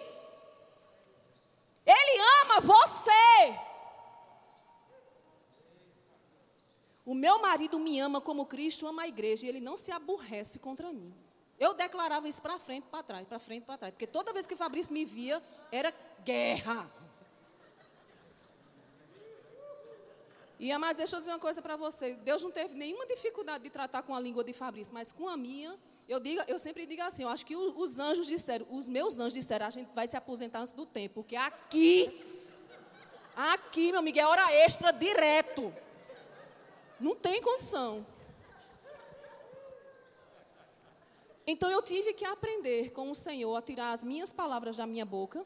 Ele 1.86 2.22
ama 2.42 2.62
você. 2.62 3.60
O 7.06 7.16
meu 7.16 7.40
marido 7.40 7.80
me 7.80 8.00
ama 8.00 8.22
como 8.22 8.46
Cristo 8.46 8.88
ama 8.88 9.02
a 9.02 9.08
igreja 9.08 9.46
e 9.46 9.50
ele 9.50 9.60
não 9.60 9.76
se 9.76 9.92
aborrece 9.92 10.60
contra 10.60 10.94
mim. 10.94 11.12
Eu 11.60 11.74
declarava 11.74 12.28
isso 12.28 12.41
para 12.41 12.57
frente, 12.57 12.88
para 12.88 13.03
trás, 13.03 13.28
para 13.28 13.39
frente, 13.39 13.66
para 13.66 13.78
trás, 13.78 13.93
porque 13.93 14.07
toda 14.07 14.32
vez 14.32 14.47
que 14.47 14.55
Fabrício 14.55 14.93
me 14.93 15.03
via 15.03 15.41
era 15.72 15.93
guerra. 16.24 16.89
E 20.57 20.72
amado, 20.72 20.97
deixa 20.97 21.16
eu 21.16 21.20
dizer 21.20 21.32
uma 21.32 21.39
coisa 21.39 21.62
para 21.62 21.76
você. 21.76 22.16
Deus 22.16 22.43
não 22.43 22.51
teve 22.51 22.76
nenhuma 22.76 23.05
dificuldade 23.05 23.64
de 23.64 23.70
tratar 23.70 24.03
com 24.03 24.16
a 24.16 24.20
língua 24.20 24.43
de 24.43 24.53
Fabrício, 24.53 24.93
mas 24.93 25.12
com 25.12 25.28
a 25.28 25.36
minha, 25.36 25.78
eu, 26.07 26.20
digo, 26.20 26.41
eu 26.47 26.57
sempre 26.57 26.86
digo 26.86 27.01
assim, 27.01 27.24
eu 27.24 27.30
acho 27.30 27.45
que 27.45 27.55
os 27.55 27.99
anjos 27.99 28.28
disseram, 28.28 28.66
os 28.70 28.89
meus 28.89 29.20
anjos 29.20 29.34
disseram, 29.34 29.66
a 29.66 29.70
gente 29.70 29.93
vai 29.93 30.07
se 30.07 30.18
aposentar 30.18 30.60
antes 30.60 30.74
do 30.74 30.86
tempo, 30.86 31.16
porque 31.16 31.36
aqui, 31.36 32.22
aqui, 33.36 33.91
meu 33.91 33.99
amigo, 33.99 34.20
é 34.20 34.26
hora 34.26 34.53
extra 34.53 34.91
direto. 34.91 35.74
Não 36.99 37.16
tem 37.16 37.41
condição. 37.41 38.05
Então 41.52 41.72
eu 41.72 41.82
tive 41.82 42.14
que 42.14 42.24
aprender 42.24 42.91
com 42.91 43.10
o 43.10 43.16
Senhor 43.16 43.56
a 43.56 43.62
tirar 43.62 43.91
as 43.91 44.04
minhas 44.04 44.32
palavras 44.32 44.78
da 44.78 44.86
minha 44.86 45.04
boca 45.04 45.43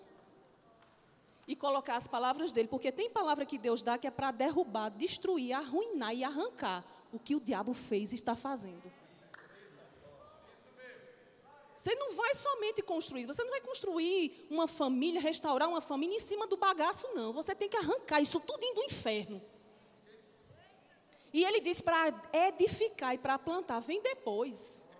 e 1.47 1.55
colocar 1.55 1.95
as 1.95 2.09
palavras 2.09 2.51
dele, 2.51 2.67
porque 2.67 2.91
tem 2.91 3.09
palavra 3.09 3.45
que 3.45 3.57
Deus 3.57 3.81
dá 3.81 3.97
que 3.97 4.05
é 4.05 4.11
para 4.11 4.29
derrubar, 4.29 4.89
destruir, 4.89 5.53
arruinar 5.53 6.13
e 6.13 6.21
arrancar 6.21 6.83
o 7.13 7.17
que 7.17 7.37
o 7.37 7.39
diabo 7.39 7.73
fez 7.73 8.11
e 8.11 8.15
está 8.15 8.35
fazendo. 8.35 8.83
Você 11.73 11.95
não 11.95 12.15
vai 12.15 12.35
somente 12.35 12.81
construir, 12.81 13.25
você 13.25 13.41
não 13.41 13.51
vai 13.51 13.61
construir 13.61 14.45
uma 14.49 14.67
família, 14.67 15.21
restaurar 15.21 15.69
uma 15.69 15.79
família 15.79 16.17
em 16.17 16.19
cima 16.19 16.45
do 16.47 16.57
bagaço, 16.57 17.07
não. 17.15 17.31
Você 17.31 17.55
tem 17.55 17.69
que 17.69 17.77
arrancar 17.77 18.19
isso 18.19 18.41
tudo 18.41 18.59
do 18.59 18.83
inferno. 18.83 19.41
E 21.31 21.45
ele 21.45 21.61
disse 21.61 21.81
para 21.81 22.13
edificar 22.33 23.15
e 23.15 23.17
para 23.17 23.39
plantar, 23.39 23.79
vem 23.79 24.01
depois. 24.01 24.91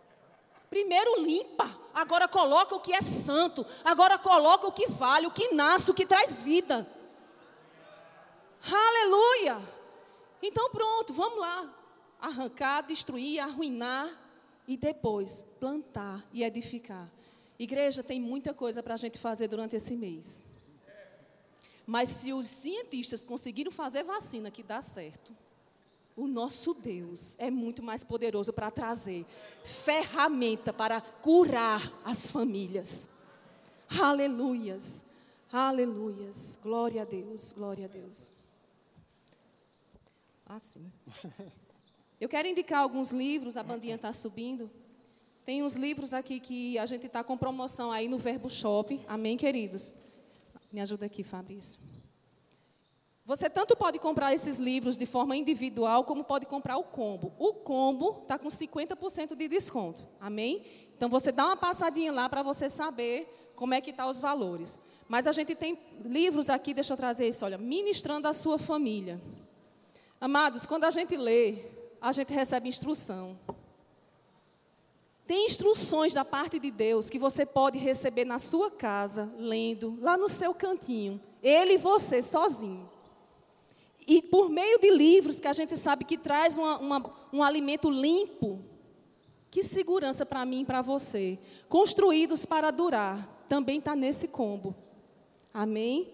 Primeiro 0.74 1.22
limpa, 1.22 1.70
agora 1.94 2.28
coloca 2.28 2.74
o 2.74 2.80
que 2.80 2.94
é 2.94 3.00
santo, 3.00 3.64
agora 3.86 4.18
coloca 4.18 4.66
o 4.66 4.72
que 4.72 4.88
vale, 4.88 5.28
o 5.28 5.32
que 5.32 5.54
nasce, 5.54 5.92
o 5.92 5.94
que 5.94 6.04
traz 6.04 6.42
vida. 6.42 6.88
Aleluia! 8.66 9.62
Então 10.42 10.72
pronto, 10.72 11.14
vamos 11.14 11.40
lá. 11.40 11.72
Arrancar, 12.20 12.82
destruir, 12.82 13.40
arruinar 13.40 14.10
e 14.68 14.76
depois 14.76 15.44
plantar 15.60 16.26
e 16.34 16.44
edificar. 16.44 17.08
Igreja, 17.60 18.02
tem 18.02 18.20
muita 18.20 18.52
coisa 18.52 18.82
para 18.82 18.96
a 18.96 18.98
gente 18.98 19.20
fazer 19.20 19.48
durante 19.48 19.76
esse 19.76 19.96
mês. 19.96 20.44
Mas 21.86 22.10
se 22.10 22.34
os 22.34 22.48
cientistas 22.48 23.24
conseguiram 23.24 23.72
fazer 23.72 24.02
vacina 24.02 24.50
que 24.50 24.64
dá 24.64 24.82
certo, 24.82 25.38
o 26.16 26.28
nosso 26.28 26.74
Deus 26.74 27.36
é 27.40 27.50
muito 27.50 27.82
mais 27.82 28.04
poderoso 28.04 28.54
para 28.54 28.70
trazer 28.70 29.26
ferramenta 29.64 30.72
para 30.72 31.02
curar 31.02 31.82
as 32.06 32.30
famílias. 32.30 33.10
Aleluias, 34.00 35.06
aleluias. 35.52 36.60
Glória 36.62 37.02
a 37.02 37.06
Deus, 37.06 37.54
glória 37.54 37.86
a 37.86 37.88
Deus. 37.88 38.32
Assim. 40.46 40.92
Eu 42.22 42.30
quero 42.30 42.48
indicar 42.48 42.80
alguns 42.80 43.12
livros, 43.12 43.58
a 43.58 43.64
bandinha 43.64 43.96
está 43.96 44.14
subindo. 44.14 44.70
Tem 45.44 45.62
uns 45.62 45.76
livros 45.76 46.14
aqui 46.14 46.40
que 46.40 46.78
a 46.78 46.86
gente 46.86 47.08
está 47.08 47.22
com 47.24 47.38
promoção 47.38 47.92
aí 47.92 48.08
no 48.08 48.18
Verbo 48.18 48.50
Shop. 48.50 49.02
Amém, 49.08 49.36
queridos? 49.36 49.94
Me 50.72 50.80
ajuda 50.80 51.06
aqui, 51.06 51.22
Fabrício. 51.22 51.93
Você 53.26 53.50
tanto 53.50 53.76
pode 53.76 54.00
comprar 54.00 54.34
esses 54.34 54.60
livros 54.60 54.98
de 54.98 55.06
forma 55.06 55.36
individual, 55.36 56.04
como 56.04 56.26
pode 56.26 56.46
comprar 56.46 56.78
o 56.78 56.84
combo. 56.84 57.34
O 57.40 57.54
combo 57.54 58.18
está 58.22 58.38
com 58.38 58.50
50% 58.50 59.34
de 59.34 59.48
desconto. 59.48 60.06
Amém? 60.20 60.62
Então 60.98 61.08
você 61.08 61.32
dá 61.32 61.46
uma 61.46 61.56
passadinha 61.56 62.12
lá 62.12 62.28
para 62.28 62.44
você 62.44 62.68
saber 62.68 63.54
como 63.56 63.74
é 63.74 63.80
que 63.80 63.92
estão 63.92 64.06
tá 64.06 64.12
os 64.12 64.20
valores. 64.20 64.78
Mas 65.08 65.26
a 65.26 65.32
gente 65.32 65.56
tem 65.56 65.80
livros 66.04 66.50
aqui, 66.50 66.74
deixa 66.74 66.94
eu 66.94 66.98
trazer 66.98 67.28
isso, 67.28 67.46
olha, 67.46 67.58
ministrando 67.58 68.28
a 68.28 68.34
sua 68.34 68.58
família. 68.58 69.20
Amados, 70.20 70.66
quando 70.66 70.84
a 70.84 70.92
gente 70.92 71.16
lê, 71.16 71.58
a 72.02 72.12
gente 72.12 72.34
recebe 72.34 72.68
instrução. 72.68 73.40
Tem 75.26 75.46
instruções 75.46 76.14
da 76.14 76.26
parte 76.26 76.60
de 76.60 76.70
Deus 76.70 77.10
que 77.10 77.18
você 77.18 77.46
pode 77.46 77.78
receber 77.78 78.26
na 78.26 78.38
sua 78.38 78.70
casa, 78.70 79.32
lendo, 79.38 79.98
lá 80.02 80.18
no 80.18 80.28
seu 80.28 80.54
cantinho. 80.54 81.22
Ele 81.42 81.74
e 81.74 81.78
você, 81.78 82.22
sozinho. 82.22 82.93
E 84.08 84.22
por 84.22 84.50
meio 84.50 84.80
de 84.80 84.90
livros 84.92 85.40
que 85.40 85.48
a 85.48 85.54
gente 85.54 85.78
sabe 85.78 86.04
que 86.04 86.18
traz 86.18 86.58
uma, 86.58 86.78
uma, 86.78 87.16
um 87.32 87.44
alimento 87.44 87.90
limpo, 87.90 88.60
que 89.50 89.64
segurança 89.64 90.26
para 90.26 90.46
mim 90.46 90.62
e 90.62 90.66
para 90.66 90.82
você. 90.82 91.38
Construídos 91.70 92.46
para 92.46 92.72
durar, 92.72 93.46
também 93.48 93.80
está 93.80 93.96
nesse 93.96 94.28
combo. 94.28 94.76
Amém? 95.54 96.10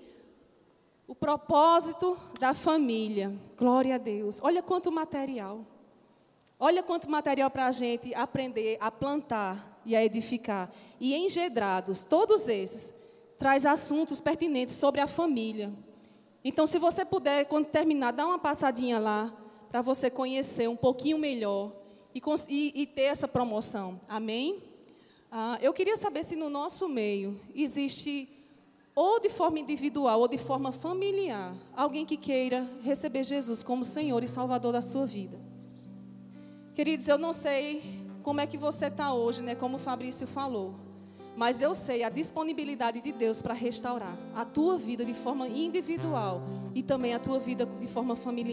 O 1.08 1.16
propósito 1.16 2.18
da 2.40 2.54
família. 2.54 3.34
Glória 3.58 3.96
a 3.96 3.98
Deus. 3.98 4.40
Olha 4.44 4.62
quanto 4.62 4.92
material. 4.92 5.66
Olha 6.60 6.84
quanto 6.84 7.10
material 7.10 7.50
para 7.50 7.68
a 7.68 7.72
gente 7.72 8.14
aprender 8.14 8.78
a 8.82 8.92
plantar 8.92 9.82
e 9.86 9.96
a 9.96 10.04
edificar. 10.04 10.70
E 11.00 11.16
engedrados, 11.16 12.04
todos 12.04 12.50
esses, 12.50 12.94
traz 13.38 13.66
assuntos 13.66 14.20
pertinentes 14.20 14.76
sobre 14.76 15.00
a 15.00 15.08
família. 15.08 15.72
Então, 16.44 16.66
se 16.66 16.80
você 16.80 17.04
puder, 17.04 17.46
quando 17.46 17.66
terminar, 17.66 18.12
dar 18.12 18.26
uma 18.26 18.40
passadinha 18.40 18.98
lá, 18.98 19.34
para 19.70 19.82
você 19.82 20.10
conhecer 20.10 20.68
um 20.68 20.76
pouquinho 20.76 21.18
melhor 21.18 21.72
e, 22.14 22.22
e, 22.50 22.82
e 22.82 22.86
ter 22.88 23.04
essa 23.04 23.28
promoção. 23.28 24.00
Amém? 24.08 24.64
Ah, 25.32 25.60
eu 25.62 25.72
queria 25.74 25.96
saber 25.96 26.24
se 26.24 26.36
no 26.36 26.50
nosso 26.50 26.90
meio 26.90 27.40
existe, 27.54 28.28
ou 28.96 29.20
de 29.20 29.30
forma 29.30 29.60
individual, 29.60 30.22
ou 30.22 30.28
de 30.28 30.38
forma 30.38 30.72
familiar, 30.72 31.56
alguém 31.76 32.06
que 32.06 32.18
queira 32.18 32.68
receber 32.82 33.24
Jesus 33.24 33.62
como 33.62 33.86
Senhor 33.86 34.24
e 34.24 34.28
Salvador 34.28 34.74
da 34.74 34.82
sua 34.82 35.06
vida. 35.06 35.40
Queridos, 36.74 37.08
eu 37.08 37.18
não 37.18 37.34
sei 37.34 37.84
como 38.24 38.42
é 38.42 38.48
que 38.48 38.58
você 38.58 38.88
está 38.88 39.14
hoje, 39.14 39.44
né? 39.44 39.54
Como 39.54 39.76
o 39.76 39.80
Fabrício 39.80 40.26
falou. 40.26 40.74
Mas 41.40 41.62
eu 41.62 41.74
sei 41.74 42.04
a 42.04 42.10
disponibilidade 42.10 43.00
de 43.00 43.14
Deus 43.14 43.42
para 43.42 43.54
restaurar 43.54 44.14
a 44.36 44.44
tua 44.44 44.78
vida 44.78 45.06
de 45.06 45.14
forma 45.14 45.48
individual 45.48 46.42
e 46.76 46.84
também 46.84 47.14
a 47.14 47.20
tua 47.20 47.40
vida 47.40 47.66
de 47.66 47.88
forma 47.88 48.14
familiar. 48.14 48.48